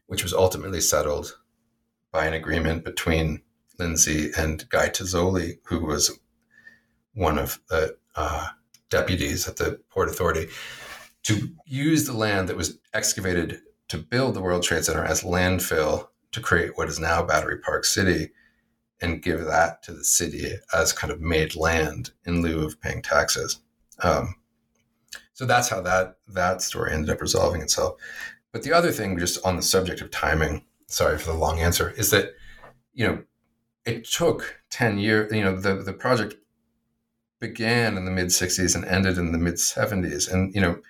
which 0.09 0.23
was 0.23 0.35
ultimately 0.35 0.81
settled 0.81 1.39
by 2.11 2.27
an 2.27 2.35
agreement 2.35 2.85
between 2.85 3.43
Lindsay 3.79 4.31
and 4.37 4.69
Guy 4.69 4.89
Tozzoli, 4.89 5.59
who 5.65 5.85
was 5.85 6.19
one 7.15 7.39
of 7.39 7.61
the 7.69 7.97
uh, 8.17 8.49
deputies 8.91 9.47
at 9.47 9.57
the 9.57 9.81
Port 9.91 10.09
Authority, 10.09 10.49
to 11.25 11.51
use 11.65 12.07
the 12.07 12.13
land 12.13 12.49
that 12.49 12.57
was 12.57 12.79
excavated 12.93 13.61
to 13.89 13.99
build 13.99 14.35
the 14.35 14.43
World 14.43 14.63
Trade 14.63 14.85
Center 14.85 15.05
as 15.05 15.23
landfill 15.23 16.09
to 16.33 16.41
create 16.41 16.77
what 16.77 16.89
is 16.89 16.99
now 16.99 17.23
Battery 17.23 17.59
Park 17.59 17.85
City 17.85 18.31
and 19.01 19.23
give 19.23 19.45
that 19.45 19.83
to 19.85 19.93
the 19.93 20.05
city 20.05 20.53
as 20.75 20.93
kind 20.93 21.13
of 21.13 21.21
made 21.21 21.55
land 21.55 22.11
in 22.25 22.43
lieu 22.43 22.65
of 22.65 22.81
paying 22.81 23.03
taxes. 23.03 23.61
Um, 24.03 24.35
so 25.33 25.47
that's 25.47 25.69
how 25.69 25.81
that 25.83 26.17
that 26.27 26.63
story 26.63 26.93
ended 26.93 27.11
up 27.11 27.21
resolving 27.21 27.63
itself. 27.63 27.97
But 28.53 28.63
the 28.63 28.73
other 28.73 28.93
thing, 28.93 29.19
just 29.19 29.45
on 29.45 29.57
the 29.57 29.63
subject 29.63 30.01
of 30.01 30.11
timing, 30.11 30.65
sorry 30.87 31.19
for 31.19 31.33
the 31.33 31.39
long 31.39 31.61
answer, 31.61 31.91
is 31.91 32.11
that, 32.11 32.35
you 32.93 33.07
know, 33.07 33.23
it 33.85 34.05
took 34.05 34.61
10 34.71 34.99
years, 34.99 35.33
you 35.33 35.43
know, 35.43 35.57
the, 35.57 35.75
the 35.75 35.93
project 35.93 36.35
began 37.41 37.97
in 37.97 38.05
the 38.05 38.11
mid 38.11 38.27
60s 38.27 38.75
and 38.75 38.85
ended 38.85 39.19
in 39.19 39.33
the 39.33 39.39
mid 39.39 39.55
70s. 39.55 40.33
And, 40.33 40.55
you 40.55 40.61
know, 40.61 40.81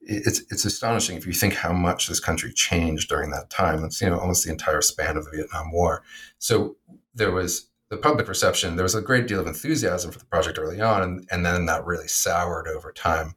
it's 0.00 0.40
it's 0.50 0.64
astonishing 0.64 1.16
if 1.16 1.26
you 1.26 1.34
think 1.34 1.54
how 1.54 1.72
much 1.72 2.08
this 2.08 2.20
country 2.20 2.50
changed 2.52 3.10
during 3.10 3.30
that 3.30 3.50
time. 3.50 3.84
It's 3.84 4.00
you 4.00 4.08
know 4.08 4.18
almost 4.18 4.44
the 4.44 4.50
entire 4.50 4.80
span 4.80 5.18
of 5.18 5.26
the 5.26 5.30
Vietnam 5.30 5.70
War. 5.70 6.02
So 6.38 6.76
there 7.14 7.30
was 7.30 7.68
the 7.90 7.96
public 7.96 8.28
reception, 8.28 8.76
There 8.76 8.82
was 8.82 8.94
a 8.94 9.02
great 9.02 9.26
deal 9.26 9.40
of 9.40 9.46
enthusiasm 9.46 10.10
for 10.10 10.18
the 10.18 10.26
project 10.26 10.58
early 10.58 10.80
on, 10.80 11.02
and, 11.02 11.28
and 11.30 11.44
then 11.44 11.66
that 11.66 11.86
really 11.86 12.08
soured 12.08 12.68
over 12.68 12.92
time. 12.92 13.34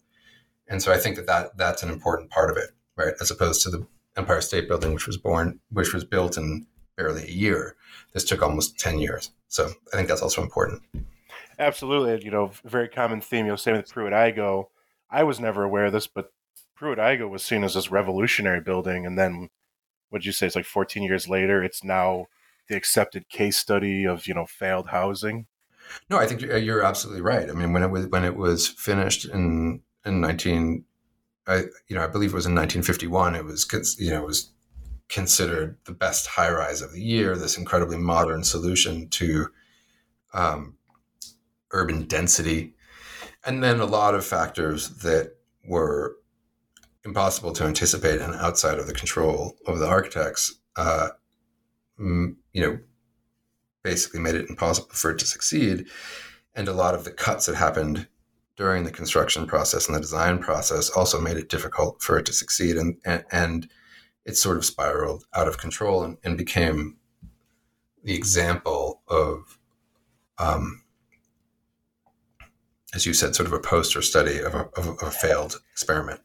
And 0.68 0.82
so 0.82 0.92
I 0.92 0.98
think 0.98 1.16
that, 1.16 1.28
that 1.28 1.58
that's 1.58 1.84
an 1.84 1.90
important 1.90 2.30
part 2.30 2.50
of 2.50 2.58
it 2.58 2.72
right? 3.06 3.14
As 3.22 3.32
opposed 3.32 3.62
to 3.64 3.70
the 3.70 3.86
Empire 4.18 4.42
State 4.42 4.68
Building, 4.68 4.94
which 4.94 5.08
was 5.08 5.18
born, 5.18 5.60
which 5.72 5.94
was 5.94 6.04
built 6.04 6.38
in 6.38 6.66
barely 6.98 7.24
a 7.24 7.32
year. 7.32 7.76
This 8.14 8.26
took 8.26 8.42
almost 8.42 8.80
ten 8.80 9.00
years. 9.00 9.32
So 9.48 9.70
I 9.94 9.96
think 9.96 10.08
that's 10.08 10.22
also 10.22 10.42
important. 10.42 10.82
Absolutely, 11.60 12.24
you 12.24 12.32
know, 12.32 12.52
very 12.66 12.88
common 12.88 13.22
theme. 13.22 13.46
You 13.46 13.52
know, 13.52 13.56
same 13.56 13.78
with 13.78 13.92
Pruitt-Igoe. 13.92 14.66
I 15.10 15.24
was 15.24 15.40
never 15.40 15.64
aware 15.64 15.86
of 15.86 15.94
this, 15.94 16.08
but 16.08 16.32
Pruitt-Igoe 16.76 17.30
was 17.30 17.44
seen 17.44 17.64
as 17.64 17.76
this 17.76 17.92
revolutionary 17.92 18.62
building, 18.62 19.06
and 19.06 19.18
then 19.18 19.50
what'd 20.10 20.26
you 20.26 20.32
say? 20.32 20.48
It's 20.48 20.56
like 20.56 20.66
14 20.66 21.04
years 21.04 21.28
later. 21.28 21.64
It's 21.64 21.84
now 21.84 22.28
the 22.68 22.76
accepted 22.76 23.30
case 23.30 23.58
study 23.58 24.06
of 24.06 24.28
you 24.28 24.34
know 24.34 24.46
failed 24.46 24.88
housing. 24.88 25.48
No, 26.10 26.18
I 26.18 26.28
think 26.28 26.42
you're 26.42 26.84
absolutely 26.84 27.22
right. 27.22 27.50
I 27.50 27.54
mean, 27.54 27.74
when 27.74 27.84
it 27.84 27.92
was 27.92 28.08
when 28.08 28.24
it 28.24 28.36
was 28.36 28.68
finished 28.68 29.26
in 29.26 29.82
in 30.06 30.22
19 30.22 30.86
I, 31.48 31.64
you 31.88 31.96
know, 31.96 32.04
I 32.04 32.08
believe 32.08 32.32
it 32.32 32.36
was 32.36 32.46
in 32.46 32.56
1951. 32.56 33.36
It 33.36 33.46
was, 33.46 33.98
you 34.00 34.12
know, 34.12 34.24
was 34.24 34.52
considered 35.10 35.78
the 35.86 35.92
best 35.92 36.28
high 36.28 36.52
rise 36.52 36.82
of 36.82 36.94
the 36.94 37.02
year. 37.02 37.36
This 37.36 37.58
incredibly 37.58 37.98
modern 37.98 38.44
solution 38.44 39.10
to 39.10 39.48
um, 40.34 40.78
urban 41.72 42.04
density, 42.04 42.74
and 43.46 43.64
then 43.64 43.80
a 43.80 43.86
lot 43.86 44.16
of 44.16 44.26
factors 44.26 44.90
that 45.00 45.36
were 45.66 46.16
impossible 47.04 47.52
to 47.52 47.64
anticipate 47.64 48.22
and 48.22 48.36
outside 48.36 48.78
of 48.78 48.88
the 48.88 48.94
control 48.94 49.58
of 49.66 49.80
the 49.80 49.88
architects 49.88 50.60
uh, 50.76 51.10
you 51.98 52.36
know, 52.56 52.80
basically 53.84 54.20
made 54.20 54.36
it 54.36 54.50
impossible 54.50 54.90
for 54.92 55.12
it 55.12 55.20
to 55.20 55.26
succeed. 55.26 55.86
And 56.56 56.68
a 56.68 56.74
lot 56.74 56.96
of 56.96 57.04
the 57.04 57.12
cuts 57.12 57.46
that 57.46 57.56
happened 57.56 58.08
during 58.62 58.84
the 58.84 58.92
construction 58.92 59.48
process 59.48 59.88
and 59.88 59.96
the 59.96 60.00
design 60.00 60.38
process 60.38 60.92
also 60.92 61.20
made 61.20 61.36
it 61.36 61.50
difficult 61.50 62.00
for 62.00 62.20
it 62.20 62.28
to 62.28 62.32
succeed. 62.32 62.78
And, 62.78 62.96
and, 63.06 63.26
and 63.32 63.68
it 64.24 64.38
sort 64.38 64.56
of 64.56 64.64
spiraled 64.64 65.26
out 65.34 65.48
of 65.48 65.58
control 65.58 66.04
and, 66.04 66.20
and 66.24 66.38
became 66.38 66.98
the 68.04 68.14
example 68.14 69.02
of, 69.08 69.58
um, 70.38 70.84
as 72.94 73.08
you 73.08 73.16
said, 73.16 73.34
sort 73.34 73.48
of 73.48 73.54
a 73.54 73.60
poster 73.60 74.04
study 74.04 74.38
of 74.38 74.54
a, 74.54 74.70
of 74.78 74.96
a 75.02 75.10
failed 75.10 75.60
experiment. 75.72 76.22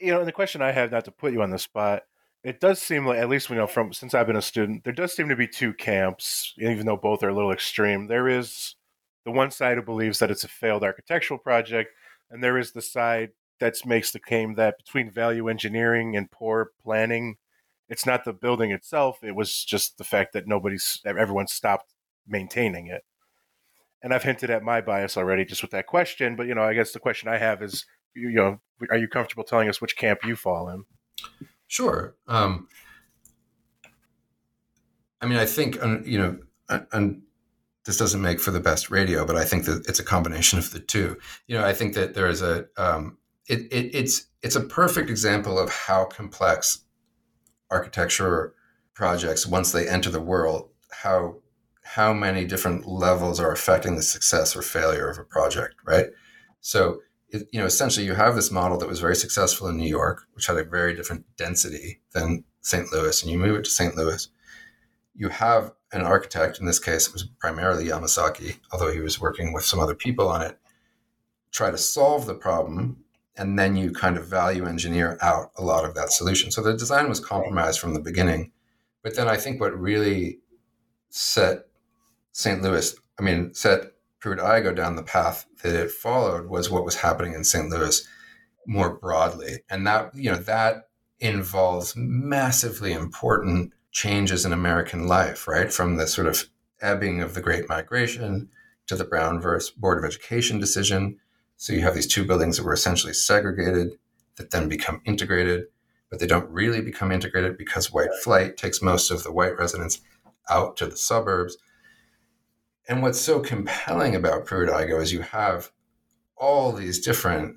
You 0.00 0.12
know, 0.12 0.20
and 0.20 0.26
the 0.26 0.32
question 0.32 0.62
I 0.62 0.72
have, 0.72 0.90
not 0.90 1.04
to 1.04 1.10
put 1.10 1.34
you 1.34 1.42
on 1.42 1.50
the 1.50 1.58
spot, 1.58 2.04
it 2.42 2.58
does 2.58 2.80
seem 2.80 3.04
like, 3.04 3.18
at 3.18 3.28
least 3.28 3.50
we 3.50 3.56
know 3.56 3.66
from 3.66 3.92
since 3.92 4.14
I've 4.14 4.26
been 4.26 4.36
a 4.36 4.40
student, 4.40 4.84
there 4.84 4.94
does 4.94 5.14
seem 5.14 5.28
to 5.28 5.36
be 5.36 5.46
two 5.46 5.74
camps, 5.74 6.54
even 6.56 6.86
though 6.86 6.96
both 6.96 7.22
are 7.22 7.28
a 7.28 7.34
little 7.34 7.52
extreme. 7.52 8.06
There 8.06 8.28
is 8.28 8.76
the 9.24 9.30
one 9.30 9.50
side 9.50 9.76
who 9.76 9.82
believes 9.82 10.18
that 10.18 10.30
it's 10.30 10.44
a 10.44 10.48
failed 10.48 10.82
architectural 10.82 11.38
project, 11.38 11.90
and 12.30 12.42
there 12.42 12.58
is 12.58 12.72
the 12.72 12.82
side 12.82 13.30
that 13.60 13.74
makes 13.86 14.10
the 14.10 14.18
claim 14.18 14.54
that 14.54 14.78
between 14.78 15.10
value 15.10 15.48
engineering 15.48 16.16
and 16.16 16.30
poor 16.30 16.72
planning, 16.82 17.36
it's 17.88 18.06
not 18.06 18.24
the 18.24 18.32
building 18.32 18.70
itself; 18.72 19.22
it 19.22 19.36
was 19.36 19.64
just 19.64 19.98
the 19.98 20.04
fact 20.04 20.32
that 20.32 20.48
nobody's 20.48 21.00
everyone 21.06 21.46
stopped 21.46 21.92
maintaining 22.26 22.86
it. 22.86 23.04
And 24.02 24.12
I've 24.12 24.24
hinted 24.24 24.50
at 24.50 24.64
my 24.64 24.80
bias 24.80 25.16
already 25.16 25.44
just 25.44 25.62
with 25.62 25.70
that 25.70 25.86
question, 25.86 26.34
but 26.34 26.46
you 26.46 26.54
know, 26.54 26.62
I 26.62 26.74
guess 26.74 26.92
the 26.92 26.98
question 26.98 27.28
I 27.28 27.38
have 27.38 27.62
is, 27.62 27.86
you 28.14 28.30
know, 28.30 28.60
are 28.90 28.96
you 28.96 29.08
comfortable 29.08 29.44
telling 29.44 29.68
us 29.68 29.80
which 29.80 29.96
camp 29.96 30.20
you 30.24 30.34
fall 30.34 30.68
in? 30.68 30.84
Sure. 31.68 32.16
Um, 32.26 32.66
I 35.20 35.26
mean, 35.26 35.38
I 35.38 35.46
think 35.46 35.76
you 36.04 36.18
know, 36.18 36.38
and 36.90 37.22
this 37.84 37.96
doesn't 37.96 38.22
make 38.22 38.40
for 38.40 38.50
the 38.50 38.60
best 38.60 38.90
radio, 38.90 39.26
but 39.26 39.36
I 39.36 39.44
think 39.44 39.64
that 39.64 39.86
it's 39.88 39.98
a 39.98 40.04
combination 40.04 40.58
of 40.58 40.70
the 40.70 40.80
two. 40.80 41.16
You 41.46 41.58
know, 41.58 41.64
I 41.64 41.72
think 41.72 41.94
that 41.94 42.14
there 42.14 42.28
is 42.28 42.42
a 42.42 42.66
um, 42.76 43.18
it, 43.48 43.60
it, 43.72 43.94
it's 43.94 44.26
it's 44.42 44.56
a 44.56 44.60
perfect 44.60 45.10
example 45.10 45.58
of 45.58 45.70
how 45.70 46.04
complex 46.04 46.84
architecture 47.70 48.54
projects 48.94 49.46
once 49.46 49.72
they 49.72 49.88
enter 49.88 50.10
the 50.10 50.20
world 50.20 50.68
how 50.92 51.36
how 51.82 52.12
many 52.12 52.44
different 52.44 52.86
levels 52.86 53.40
are 53.40 53.52
affecting 53.52 53.96
the 53.96 54.02
success 54.02 54.54
or 54.54 54.62
failure 54.62 55.08
of 55.10 55.18
a 55.18 55.24
project, 55.24 55.74
right? 55.84 56.06
So 56.60 57.00
it, 57.28 57.48
you 57.50 57.58
know, 57.58 57.66
essentially 57.66 58.06
you 58.06 58.14
have 58.14 58.36
this 58.36 58.52
model 58.52 58.78
that 58.78 58.88
was 58.88 59.00
very 59.00 59.16
successful 59.16 59.66
in 59.66 59.76
New 59.76 59.88
York, 59.88 60.22
which 60.34 60.46
had 60.46 60.56
a 60.56 60.64
very 60.64 60.94
different 60.94 61.24
density 61.36 62.00
than 62.12 62.44
St. 62.60 62.92
Louis, 62.92 63.20
and 63.20 63.32
you 63.32 63.38
move 63.38 63.56
it 63.56 63.64
to 63.64 63.70
St. 63.70 63.96
Louis. 63.96 64.28
You 65.14 65.28
have 65.28 65.72
an 65.92 66.02
architect, 66.02 66.58
in 66.58 66.66
this 66.66 66.78
case, 66.78 67.06
it 67.06 67.12
was 67.12 67.24
primarily 67.38 67.86
Yamasaki, 67.86 68.58
although 68.72 68.92
he 68.92 69.00
was 69.00 69.20
working 69.20 69.52
with 69.52 69.64
some 69.64 69.78
other 69.78 69.94
people 69.94 70.28
on 70.28 70.42
it, 70.42 70.58
try 71.50 71.70
to 71.70 71.78
solve 71.78 72.26
the 72.26 72.34
problem, 72.34 73.04
and 73.36 73.58
then 73.58 73.76
you 73.76 73.92
kind 73.92 74.16
of 74.16 74.26
value 74.26 74.64
engineer 74.66 75.18
out 75.20 75.50
a 75.56 75.62
lot 75.62 75.84
of 75.84 75.94
that 75.94 76.12
solution. 76.12 76.50
So 76.50 76.62
the 76.62 76.72
design 76.72 77.08
was 77.08 77.20
compromised 77.20 77.78
from 77.78 77.94
the 77.94 78.00
beginning. 78.00 78.52
But 79.02 79.16
then 79.16 79.28
I 79.28 79.36
think 79.36 79.60
what 79.60 79.78
really 79.78 80.38
set 81.10 81.66
St. 82.32 82.62
Louis, 82.62 82.94
I 83.18 83.22
mean, 83.22 83.52
set 83.52 83.92
Pruitt-Igoe 84.20 84.74
down 84.74 84.96
the 84.96 85.02
path 85.02 85.46
that 85.62 85.74
it 85.74 85.90
followed 85.90 86.46
was 86.46 86.70
what 86.70 86.84
was 86.84 86.96
happening 86.96 87.34
in 87.34 87.44
St. 87.44 87.68
Louis 87.68 88.06
more 88.66 88.96
broadly. 88.96 89.58
And 89.68 89.86
that, 89.86 90.14
you 90.14 90.30
know, 90.30 90.38
that 90.38 90.88
involves 91.18 91.94
massively 91.96 92.92
important 92.92 93.72
changes 93.92 94.44
in 94.44 94.52
American 94.52 95.06
life, 95.06 95.46
right? 95.46 95.72
From 95.72 95.96
the 95.96 96.06
sort 96.06 96.26
of 96.26 96.48
ebbing 96.80 97.20
of 97.20 97.34
the 97.34 97.42
Great 97.42 97.68
Migration 97.68 98.48
to 98.86 98.96
the 98.96 99.04
Brown 99.04 99.40
versus 99.40 99.70
Board 99.70 99.98
of 99.98 100.04
Education 100.04 100.58
decision. 100.58 101.18
So 101.56 101.72
you 101.72 101.82
have 101.82 101.94
these 101.94 102.08
two 102.08 102.24
buildings 102.24 102.56
that 102.56 102.64
were 102.64 102.72
essentially 102.72 103.12
segregated 103.12 103.92
that 104.36 104.50
then 104.50 104.68
become 104.68 105.02
integrated, 105.04 105.66
but 106.10 106.18
they 106.18 106.26
don't 106.26 106.50
really 106.50 106.80
become 106.80 107.12
integrated 107.12 107.56
because 107.56 107.92
white 107.92 108.12
flight 108.24 108.56
takes 108.56 108.82
most 108.82 109.10
of 109.10 109.22
the 109.22 109.32
white 109.32 109.56
residents 109.56 110.00
out 110.50 110.76
to 110.78 110.86
the 110.86 110.96
suburbs. 110.96 111.56
And 112.88 113.02
what's 113.02 113.20
so 113.20 113.40
compelling 113.40 114.16
about 114.16 114.46
Pruitt-Igoe 114.46 115.00
is 115.00 115.12
you 115.12 115.22
have 115.22 115.70
all 116.36 116.72
these 116.72 116.98
different 116.98 117.56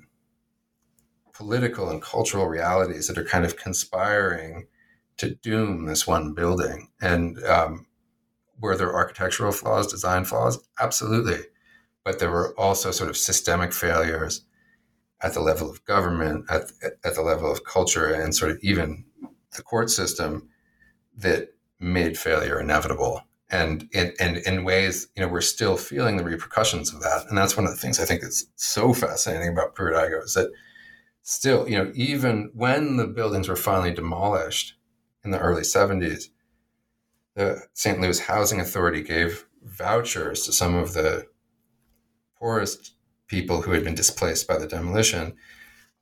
political 1.32 1.90
and 1.90 2.00
cultural 2.00 2.46
realities 2.46 3.08
that 3.08 3.18
are 3.18 3.24
kind 3.24 3.44
of 3.44 3.56
conspiring 3.56 4.68
to 5.18 5.34
doom 5.36 5.86
this 5.86 6.06
one 6.06 6.34
building. 6.34 6.88
And 7.00 7.42
um, 7.44 7.86
were 8.60 8.76
there 8.76 8.94
architectural 8.94 9.52
flaws, 9.52 9.90
design 9.90 10.24
flaws? 10.24 10.58
Absolutely. 10.80 11.40
But 12.04 12.18
there 12.18 12.30
were 12.30 12.54
also 12.58 12.90
sort 12.90 13.10
of 13.10 13.16
systemic 13.16 13.72
failures 13.72 14.42
at 15.22 15.34
the 15.34 15.40
level 15.40 15.70
of 15.70 15.84
government, 15.84 16.44
at, 16.50 16.64
at 17.04 17.14
the 17.14 17.22
level 17.22 17.50
of 17.50 17.64
culture, 17.64 18.12
and 18.12 18.34
sort 18.34 18.50
of 18.50 18.58
even 18.62 19.04
the 19.56 19.62
court 19.62 19.90
system 19.90 20.48
that 21.16 21.48
made 21.80 22.18
failure 22.18 22.60
inevitable 22.60 23.22
and 23.48 23.88
in, 23.92 24.12
and 24.18 24.38
in 24.38 24.64
ways, 24.64 25.08
you 25.14 25.22
know, 25.22 25.28
we're 25.28 25.40
still 25.40 25.76
feeling 25.76 26.16
the 26.16 26.24
repercussions 26.24 26.92
of 26.92 27.00
that. 27.02 27.26
And 27.28 27.38
that's 27.38 27.56
one 27.56 27.64
of 27.64 27.70
the 27.70 27.78
things 27.78 28.00
I 28.00 28.04
think 28.04 28.22
is 28.22 28.48
so 28.56 28.92
fascinating 28.92 29.48
about 29.48 29.74
Pruitt-Igoe 29.74 30.24
is 30.24 30.34
that 30.34 30.50
still, 31.22 31.68
you 31.68 31.76
know, 31.76 31.92
even 31.94 32.50
when 32.54 32.96
the 32.96 33.06
buildings 33.06 33.48
were 33.48 33.56
finally 33.56 33.94
demolished 33.94 34.74
in 35.26 35.32
the 35.32 35.38
early 35.38 35.60
70s, 35.60 36.30
the 37.34 37.62
St. 37.74 38.00
Louis 38.00 38.18
Housing 38.20 38.60
Authority 38.60 39.02
gave 39.02 39.46
vouchers 39.62 40.46
to 40.46 40.52
some 40.52 40.74
of 40.74 40.94
the 40.94 41.26
poorest 42.38 42.94
people 43.26 43.60
who 43.60 43.72
had 43.72 43.84
been 43.84 43.94
displaced 43.94 44.48
by 44.48 44.56
the 44.56 44.66
demolition 44.66 45.34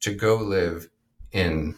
to 0.01 0.15
go 0.15 0.37
live 0.37 0.89
in 1.33 1.75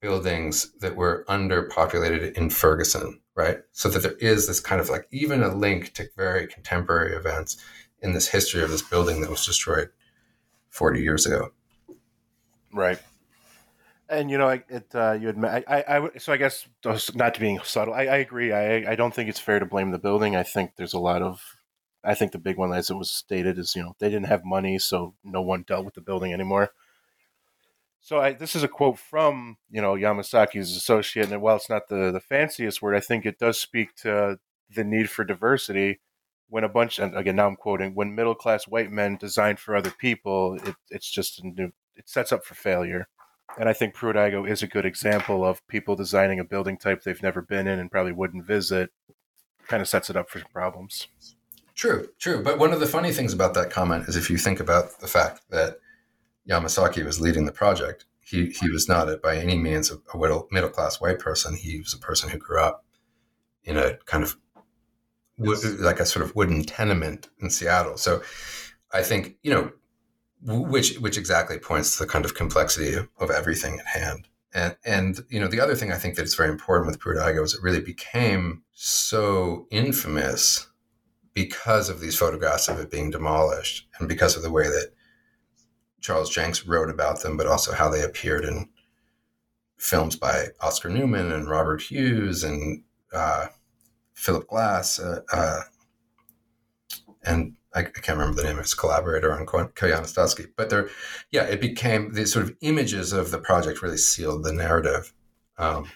buildings 0.00 0.70
that 0.78 0.94
were 0.94 1.24
underpopulated 1.28 2.34
in 2.34 2.48
Ferguson 2.50 3.20
right? 3.40 3.58
So 3.72 3.88
that 3.88 4.02
there 4.02 4.12
is 4.20 4.46
this 4.46 4.60
kind 4.60 4.80
of 4.80 4.90
like 4.90 5.06
even 5.10 5.42
a 5.42 5.54
link 5.54 5.94
to 5.94 6.08
very 6.16 6.46
contemporary 6.46 7.16
events 7.16 7.56
in 8.02 8.12
this 8.12 8.28
history 8.28 8.62
of 8.62 8.70
this 8.70 8.82
building 8.82 9.22
that 9.22 9.30
was 9.30 9.46
destroyed 9.46 9.88
40 10.68 11.00
years 11.00 11.24
ago. 11.24 11.50
Right. 12.72 12.98
And 14.10 14.28
you 14.28 14.38
know, 14.38 14.48
it 14.48 14.92
uh, 14.92 15.12
you 15.12 15.28
admit, 15.28 15.64
I, 15.68 15.82
I, 15.82 15.98
I, 15.98 16.10
so 16.18 16.32
I 16.32 16.36
guess 16.36 16.66
not 17.14 17.34
to 17.34 17.40
being 17.40 17.60
subtle, 17.62 17.94
I, 17.94 18.06
I 18.06 18.16
agree. 18.16 18.52
I, 18.52 18.90
I 18.90 18.96
don't 18.96 19.14
think 19.14 19.30
it's 19.30 19.38
fair 19.38 19.60
to 19.60 19.66
blame 19.66 19.92
the 19.92 19.98
building. 19.98 20.34
I 20.34 20.42
think 20.42 20.72
there's 20.76 20.94
a 20.94 20.98
lot 20.98 21.22
of, 21.22 21.40
I 22.02 22.14
think 22.14 22.32
the 22.32 22.38
big 22.38 22.56
one, 22.56 22.72
as 22.72 22.90
it 22.90 22.94
was 22.94 23.08
stated, 23.08 23.56
is 23.56 23.76
you 23.76 23.82
know 23.82 23.94
they 24.00 24.08
didn't 24.08 24.26
have 24.26 24.44
money, 24.44 24.80
so 24.80 25.14
no 25.22 25.40
one 25.42 25.62
dealt 25.62 25.84
with 25.84 25.94
the 25.94 26.00
building 26.00 26.32
anymore. 26.32 26.72
So 28.00 28.18
I, 28.18 28.32
this 28.32 28.56
is 28.56 28.64
a 28.64 28.68
quote 28.68 28.98
from 28.98 29.58
you 29.70 29.80
know 29.80 29.94
Yamasaki's 29.94 30.76
associate, 30.76 31.30
and 31.30 31.40
while 31.40 31.56
it's 31.56 31.70
not 31.70 31.88
the 31.88 32.10
the 32.10 32.20
fanciest 32.20 32.82
word, 32.82 32.96
I 32.96 33.00
think 33.00 33.24
it 33.24 33.38
does 33.38 33.60
speak 33.60 33.94
to 33.96 34.40
the 34.74 34.82
need 34.82 35.08
for 35.08 35.24
diversity. 35.24 36.00
When 36.48 36.64
a 36.64 36.68
bunch, 36.68 36.98
and 36.98 37.16
again 37.16 37.36
now 37.36 37.46
I'm 37.46 37.54
quoting, 37.54 37.94
when 37.94 38.16
middle 38.16 38.34
class 38.34 38.66
white 38.66 38.90
men 38.90 39.16
design 39.18 39.54
for 39.54 39.76
other 39.76 39.92
people, 39.92 40.58
it, 40.64 40.74
it's 40.90 41.08
just 41.08 41.38
a 41.38 41.46
new, 41.46 41.70
it 41.94 42.08
sets 42.08 42.32
up 42.32 42.44
for 42.44 42.56
failure. 42.56 43.06
And 43.58 43.68
I 43.68 43.72
think 43.72 43.94
Pruitt-Igoe 43.94 44.48
is 44.48 44.62
a 44.62 44.66
good 44.66 44.86
example 44.86 45.44
of 45.44 45.66
people 45.66 45.96
designing 45.96 46.38
a 46.40 46.44
building 46.44 46.76
type 46.76 47.02
they've 47.02 47.22
never 47.22 47.42
been 47.42 47.66
in 47.66 47.78
and 47.78 47.90
probably 47.90 48.12
wouldn't 48.12 48.46
visit. 48.46 48.90
Kind 49.68 49.82
of 49.82 49.88
sets 49.88 50.10
it 50.10 50.16
up 50.16 50.30
for 50.30 50.38
some 50.38 50.48
problems. 50.52 51.08
True, 51.74 52.08
true. 52.18 52.42
But 52.42 52.58
one 52.58 52.72
of 52.72 52.80
the 52.80 52.86
funny 52.86 53.12
things 53.12 53.32
about 53.32 53.54
that 53.54 53.70
comment 53.70 54.08
is 54.08 54.16
if 54.16 54.30
you 54.30 54.36
think 54.36 54.60
about 54.60 55.00
the 55.00 55.06
fact 55.06 55.42
that 55.50 55.78
Yamasaki 56.48 57.04
was 57.04 57.20
leading 57.20 57.46
the 57.46 57.52
project, 57.52 58.04
he, 58.20 58.46
he 58.50 58.70
was 58.70 58.88
not 58.88 59.08
a, 59.08 59.16
by 59.16 59.36
any 59.36 59.56
means 59.56 59.90
a, 59.90 59.96
a 60.14 60.42
middle 60.50 60.70
class 60.70 61.00
white 61.00 61.18
person. 61.18 61.56
He 61.56 61.78
was 61.78 61.94
a 61.94 61.98
person 61.98 62.28
who 62.28 62.38
grew 62.38 62.60
up 62.60 62.84
in 63.64 63.76
a 63.76 63.96
kind 64.06 64.22
of 64.24 64.36
like 65.38 66.00
a 66.00 66.06
sort 66.06 66.24
of 66.24 66.36
wooden 66.36 66.64
tenement 66.64 67.28
in 67.40 67.50
Seattle. 67.50 67.96
So 67.96 68.22
I 68.92 69.02
think 69.02 69.36
you 69.42 69.52
know 69.52 69.72
which 70.42 70.96
which 70.98 71.18
exactly 71.18 71.58
points 71.58 71.96
to 71.96 72.04
the 72.04 72.10
kind 72.10 72.24
of 72.24 72.34
complexity 72.34 72.94
of, 73.18 73.30
everything 73.30 73.78
at 73.78 73.86
hand. 73.86 74.28
And 74.52 74.76
and 74.84 75.20
you 75.28 75.38
know 75.40 75.48
the 75.48 75.60
other 75.60 75.74
thing 75.74 75.92
I 75.92 75.98
think 75.98 76.16
that 76.16 76.24
is 76.24 76.34
very 76.34 76.50
important 76.50 76.86
with 76.86 76.98
Pruitt-Igoe 76.98 77.44
is 77.44 77.54
it 77.54 77.62
really 77.62 77.80
became 77.80 78.62
so 78.72 79.66
infamous 79.70 80.68
because 81.34 81.88
of 81.88 82.00
these 82.00 82.16
photographs 82.16 82.68
of 82.68 82.80
it 82.80 82.90
being 82.90 83.10
demolished 83.10 83.86
and 83.98 84.08
because 84.08 84.36
of 84.36 84.42
the 84.42 84.50
way 84.50 84.64
that 84.64 84.92
Charles 86.00 86.34
Jencks 86.34 86.66
wrote 86.66 86.90
about 86.90 87.22
them, 87.22 87.36
but 87.36 87.46
also 87.46 87.72
how 87.72 87.88
they 87.88 88.02
appeared 88.02 88.44
in 88.44 88.68
films 89.76 90.16
by 90.16 90.48
Oscar 90.60 90.88
Newman 90.88 91.30
and 91.30 91.48
Robert 91.48 91.82
Hughes 91.82 92.42
and 92.42 92.82
uh, 93.12 93.46
Philip 94.14 94.48
Glass, 94.48 94.98
uh, 94.98 95.20
uh, 95.32 95.60
and 97.22 97.54
I, 97.74 97.80
I, 97.80 97.84
can't 97.84 98.18
remember 98.18 98.40
the 98.40 98.46
name 98.46 98.58
of 98.58 98.64
his 98.64 98.74
collaborator 98.74 99.32
on 99.32 99.46
Koyaanisqatsi. 99.46 100.52
But 100.56 100.70
there, 100.70 100.88
yeah, 101.30 101.44
it 101.44 101.60
became 101.60 102.12
the 102.12 102.26
sort 102.26 102.44
of 102.44 102.56
images 102.60 103.12
of 103.12 103.30
the 103.30 103.38
project 103.38 103.82
really 103.82 103.96
sealed 103.96 104.44
the 104.44 104.52
narrative. 104.52 105.12
Um, 105.58 105.90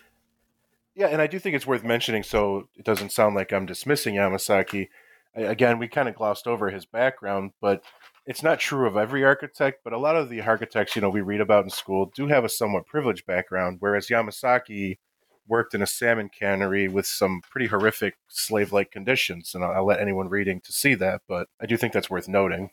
Yeah, 0.94 1.08
and 1.08 1.20
I 1.20 1.26
do 1.26 1.38
think 1.38 1.56
it's 1.56 1.66
worth 1.66 1.84
mentioning 1.84 2.22
so 2.22 2.68
it 2.76 2.84
doesn't 2.84 3.12
sound 3.12 3.34
like 3.34 3.52
I'm 3.52 3.66
dismissing 3.66 4.14
Yamasaki. 4.14 4.88
Again, 5.34 5.78
we 5.78 5.88
kind 5.88 6.08
of 6.08 6.14
glossed 6.14 6.46
over 6.46 6.70
his 6.70 6.86
background, 6.86 7.52
but 7.60 7.82
it's 8.26 8.42
not 8.42 8.60
true 8.60 8.86
of 8.86 8.96
every 8.96 9.24
architect, 9.24 9.80
but 9.82 9.92
a 9.92 9.98
lot 9.98 10.16
of 10.16 10.28
the 10.28 10.40
architects, 10.40 10.94
you 10.94 11.02
know, 11.02 11.10
we 11.10 11.20
read 11.20 11.40
about 11.40 11.64
in 11.64 11.70
school 11.70 12.12
do 12.14 12.28
have 12.28 12.44
a 12.44 12.48
somewhat 12.48 12.86
privileged 12.86 13.26
background, 13.26 13.78
whereas 13.80 14.06
Yamasaki 14.06 14.98
worked 15.46 15.74
in 15.74 15.82
a 15.82 15.86
salmon 15.86 16.28
cannery 16.28 16.88
with 16.88 17.06
some 17.06 17.42
pretty 17.50 17.66
horrific 17.66 18.16
slave-like 18.28 18.90
conditions, 18.90 19.54
and 19.54 19.64
I'll, 19.64 19.72
I'll 19.72 19.86
let 19.86 20.00
anyone 20.00 20.28
reading 20.28 20.60
to 20.62 20.72
see 20.72 20.94
that, 20.96 21.22
but 21.28 21.48
I 21.60 21.66
do 21.66 21.76
think 21.76 21.92
that's 21.92 22.10
worth 22.10 22.28
noting. 22.28 22.70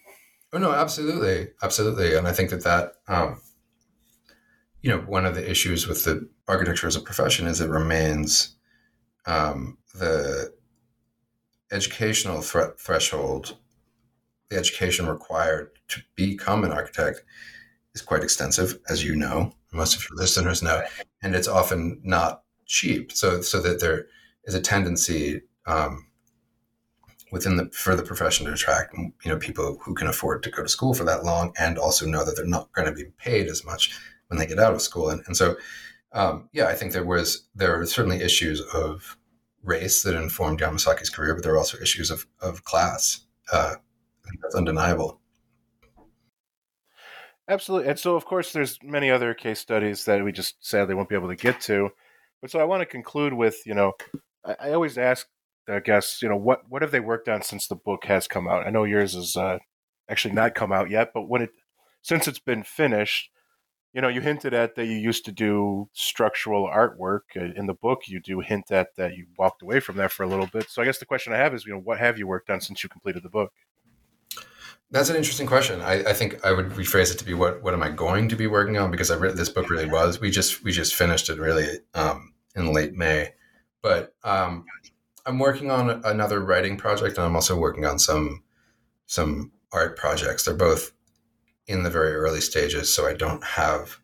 Oh 0.54 0.58
no, 0.58 0.72
absolutely, 0.72 1.50
absolutely, 1.62 2.16
and 2.16 2.28
I 2.28 2.34
think 2.34 2.50
that 2.50 2.64
that 2.64 2.94
um, 3.08 3.42
you 4.82 4.90
know 4.90 5.00
one 5.00 5.26
of 5.26 5.36
the 5.36 5.50
issues 5.50 5.88
with 5.88 6.04
the 6.04 6.30
architecture 6.48 6.88
as 6.88 6.96
a 6.96 7.02
profession 7.02 7.48
is 7.48 7.62
it 7.62 7.70
remains 7.70 8.56
um, 9.26 9.78
the 9.94 10.54
educational 11.72 12.42
thre- 12.42 12.76
threshold, 12.78 13.58
the 14.50 14.58
education 14.58 15.08
required 15.08 15.72
to 15.88 16.02
become 16.16 16.64
an 16.64 16.72
architect 16.72 17.24
is 17.94 18.02
quite 18.02 18.24
extensive, 18.24 18.80
as 18.90 19.04
you 19.04 19.16
know, 19.16 19.54
most 19.72 19.96
of 19.96 20.04
your 20.10 20.18
listeners 20.18 20.62
know, 20.62 20.84
and 21.22 21.36
it's 21.36 21.48
often 21.48 22.02
not 22.04 22.44
cheap. 22.72 23.12
So, 23.12 23.42
so 23.42 23.62
that 23.62 23.80
there 23.80 24.08
is 24.46 24.56
a 24.56 24.62
tendency 24.62 25.42
um, 25.66 26.08
within 27.32 27.58
the 27.58 27.70
for 27.72 27.96
the 27.96 28.04
profession 28.04 28.46
to 28.46 28.54
attract 28.54 28.96
you 28.98 29.12
know 29.26 29.38
people 29.38 29.78
who 29.82 29.94
can 29.94 30.08
afford 30.08 30.44
to 30.44 30.50
go 30.50 30.64
to 30.64 30.70
school 30.70 30.94
for 30.94 31.04
that 31.04 31.24
long 31.24 31.54
and 31.60 31.78
also 31.78 32.06
know 32.06 32.26
that 32.26 32.36
they're 32.36 32.46
not 32.46 32.72
going 32.74 32.88
to 32.88 32.94
be 32.94 33.12
paid 33.18 33.48
as 33.48 33.64
much 33.64 33.98
when 34.28 34.40
they 34.40 34.46
get 34.46 34.60
out 34.60 34.74
of 34.74 34.82
school. 34.82 35.10
And, 35.10 35.22
and 35.28 35.36
so, 35.36 35.56
um, 36.14 36.50
yeah, 36.54 36.68
I 36.68 36.76
think 36.76 36.94
there 36.94 37.06
was 37.06 37.48
there 37.54 37.80
are 37.80 37.86
certainly 37.86 38.22
issues 38.22 38.62
of 38.74 39.18
race 39.64 40.02
that 40.04 40.16
informed 40.16 40.60
Yamasaki's 40.60 41.10
career, 41.10 41.36
but 41.36 41.44
there 41.44 41.54
are 41.54 41.58
also 41.58 41.78
issues 41.78 42.10
of 42.10 42.26
of 42.42 42.64
class. 42.64 43.26
Uh, 43.52 43.76
that's 44.42 44.56
undeniable. 44.56 45.20
Absolutely, 47.50 47.90
and 47.90 48.00
so 48.00 48.16
of 48.16 48.24
course 48.24 48.54
there's 48.54 48.80
many 48.82 49.12
other 49.12 49.34
case 49.34 49.60
studies 49.60 50.06
that 50.06 50.24
we 50.24 50.32
just 50.32 50.56
sadly 50.66 50.96
won't 50.96 51.10
be 51.10 51.16
able 51.16 51.28
to 51.28 51.36
get 51.36 51.60
to. 51.62 51.90
But 52.42 52.52
so 52.52 52.60
I 52.60 52.64
want 52.64 52.82
to 52.82 52.86
conclude 52.86 53.34
with 53.34 53.58
you 53.66 53.74
know 53.74 53.94
I, 54.46 54.56
I 54.60 54.72
always 54.74 54.98
ask 54.98 55.28
I 55.70 55.80
guess 55.80 56.22
you 56.22 56.30
know 56.30 56.38
what 56.38 56.62
what 56.70 56.82
have 56.82 56.92
they 56.92 57.00
worked 57.00 57.30
on 57.30 57.42
since 57.42 57.68
the 57.68 57.76
book 57.76 58.06
has 58.06 58.28
come 58.28 58.48
out? 58.48 58.66
I 58.66 58.70
know 58.70 58.84
yours 58.84 59.16
is 59.16 59.36
uh, 59.36 59.60
actually 60.10 60.34
not 60.34 60.56
come 60.56 60.72
out 60.72 60.90
yet, 60.90 61.12
but 61.14 61.30
when 61.30 61.44
it 61.44 61.52
since 62.02 62.28
it's 62.28 62.40
been 62.40 62.64
finished, 62.64 63.30
you 63.94 64.02
know, 64.02 64.08
you 64.08 64.22
hinted 64.22 64.54
at 64.54 64.76
that 64.76 64.86
you 64.86 64.96
used 64.96 65.26
to 65.26 65.32
do 65.32 65.90
structural 65.94 66.68
artwork 66.68 67.22
uh, 67.36 67.54
in 67.56 67.68
the 67.68 67.74
book. 67.74 68.08
You 68.08 68.20
do 68.20 68.40
hint 68.40 68.72
at 68.72 68.96
that 68.98 69.16
you 69.16 69.28
walked 69.38 69.62
away 69.62 69.80
from 69.80 69.98
that 69.98 70.12
for 70.12 70.24
a 70.24 70.28
little 70.28 70.48
bit. 70.48 70.70
So 70.70 70.82
I 70.82 70.86
guess 70.86 70.98
the 70.98 71.06
question 71.06 71.34
I 71.34 71.38
have 71.38 71.54
is, 71.54 71.66
you 71.66 71.74
know, 71.74 71.80
what 71.80 72.00
have 72.00 72.18
you 72.18 72.28
worked 72.28 72.50
on 72.50 72.62
since 72.62 72.84
you 72.84 72.90
completed 72.90 73.24
the 73.24 73.30
book? 73.30 73.52
That's 74.92 75.10
an 75.10 75.16
interesting 75.16 75.48
question. 75.48 75.82
I, 75.82 76.04
I 76.10 76.14
think 76.14 76.46
I 76.46 76.52
would 76.52 76.72
rephrase 76.72 77.14
it 77.14 77.18
to 77.20 77.26
be 77.26 77.34
what 77.34 77.64
what 77.64 77.74
am 77.74 77.82
I 77.82 77.90
going 77.90 78.28
to 78.30 78.36
be 78.36 78.48
working 78.48 78.78
on? 78.78 78.92
Because 78.92 79.10
I 79.10 79.16
read 79.16 79.38
this 79.38 79.50
book 79.50 79.70
really 79.70 79.90
was. 79.90 80.20
We 80.20 80.30
just 80.30 80.64
we 80.64 80.72
just 80.74 80.96
finished 80.96 81.30
it 81.30 81.40
really 81.40 81.80
um, 81.94 82.34
in 82.56 82.74
late 82.74 82.94
May, 82.94 83.34
but 83.82 84.14
um, 84.24 84.66
I'm 85.26 85.40
working 85.40 85.72
on 85.72 86.02
another 86.04 86.42
writing 86.42 86.76
project, 86.76 87.18
and 87.18 87.26
I'm 87.26 87.36
also 87.36 87.58
working 87.58 87.86
on 87.86 88.00
some 88.00 88.44
some 89.06 89.52
art 89.72 89.98
projects. 89.98 90.44
They're 90.44 90.54
both 90.56 90.92
in 91.68 91.84
the 91.84 91.90
very 91.90 92.14
early 92.14 92.42
stages, 92.42 92.94
so 92.94 93.08
I 93.08 93.14
don't 93.14 93.44
have 93.44 94.00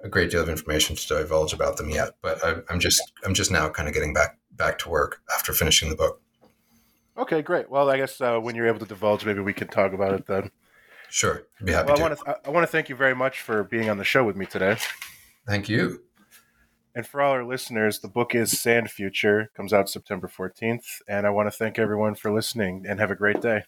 a 0.00 0.08
great 0.08 0.30
deal 0.30 0.42
of 0.42 0.50
information 0.50 0.96
to 0.96 1.08
divulge 1.08 1.54
about 1.54 1.78
them 1.78 1.88
yet. 1.88 2.10
But 2.20 2.44
I, 2.44 2.56
am 2.68 2.78
just 2.78 3.00
I'm 3.24 3.32
just 3.32 3.50
now 3.50 3.70
kind 3.70 3.88
of 3.88 3.94
getting 3.94 4.12
back 4.12 4.38
back 4.50 4.78
to 4.80 4.90
work 4.90 5.22
after 5.34 5.54
finishing 5.54 5.88
the 5.88 5.96
book. 5.96 6.20
Okay, 7.18 7.42
great. 7.42 7.70
Well, 7.70 7.88
I 7.88 7.96
guess 7.96 8.20
uh, 8.20 8.38
when 8.38 8.54
you're 8.54 8.66
able 8.66 8.80
to 8.80 8.86
divulge, 8.86 9.24
maybe 9.24 9.40
we 9.40 9.52
can 9.52 9.68
talk 9.68 9.92
about 9.92 10.14
it 10.14 10.26
then. 10.26 10.50
Sure, 11.08 11.42
I'd 11.60 11.66
be 11.66 11.72
happy 11.72 11.88
well, 11.88 11.96
to. 11.96 12.02
I 12.02 12.08
want 12.08 12.18
to 12.18 12.38
I 12.46 12.50
want 12.50 12.62
to 12.64 12.70
thank 12.70 12.88
you 12.88 12.96
very 12.96 13.14
much 13.14 13.40
for 13.40 13.64
being 13.64 13.88
on 13.88 13.96
the 13.96 14.04
show 14.04 14.24
with 14.24 14.36
me 14.36 14.44
today. 14.46 14.76
Thank 15.46 15.68
you. 15.68 16.02
And 16.96 17.06
for 17.06 17.20
all 17.20 17.32
our 17.32 17.44
listeners, 17.44 17.98
the 17.98 18.08
book 18.08 18.34
is 18.34 18.54
Sandfuture, 18.54 19.48
comes 19.54 19.74
out 19.74 19.90
September 19.90 20.28
14th. 20.34 21.02
And 21.06 21.26
I 21.26 21.30
want 21.30 21.46
to 21.46 21.50
thank 21.50 21.78
everyone 21.78 22.14
for 22.14 22.32
listening 22.32 22.86
and 22.88 22.98
have 22.98 23.10
a 23.10 23.14
great 23.14 23.42
day. 23.42 23.64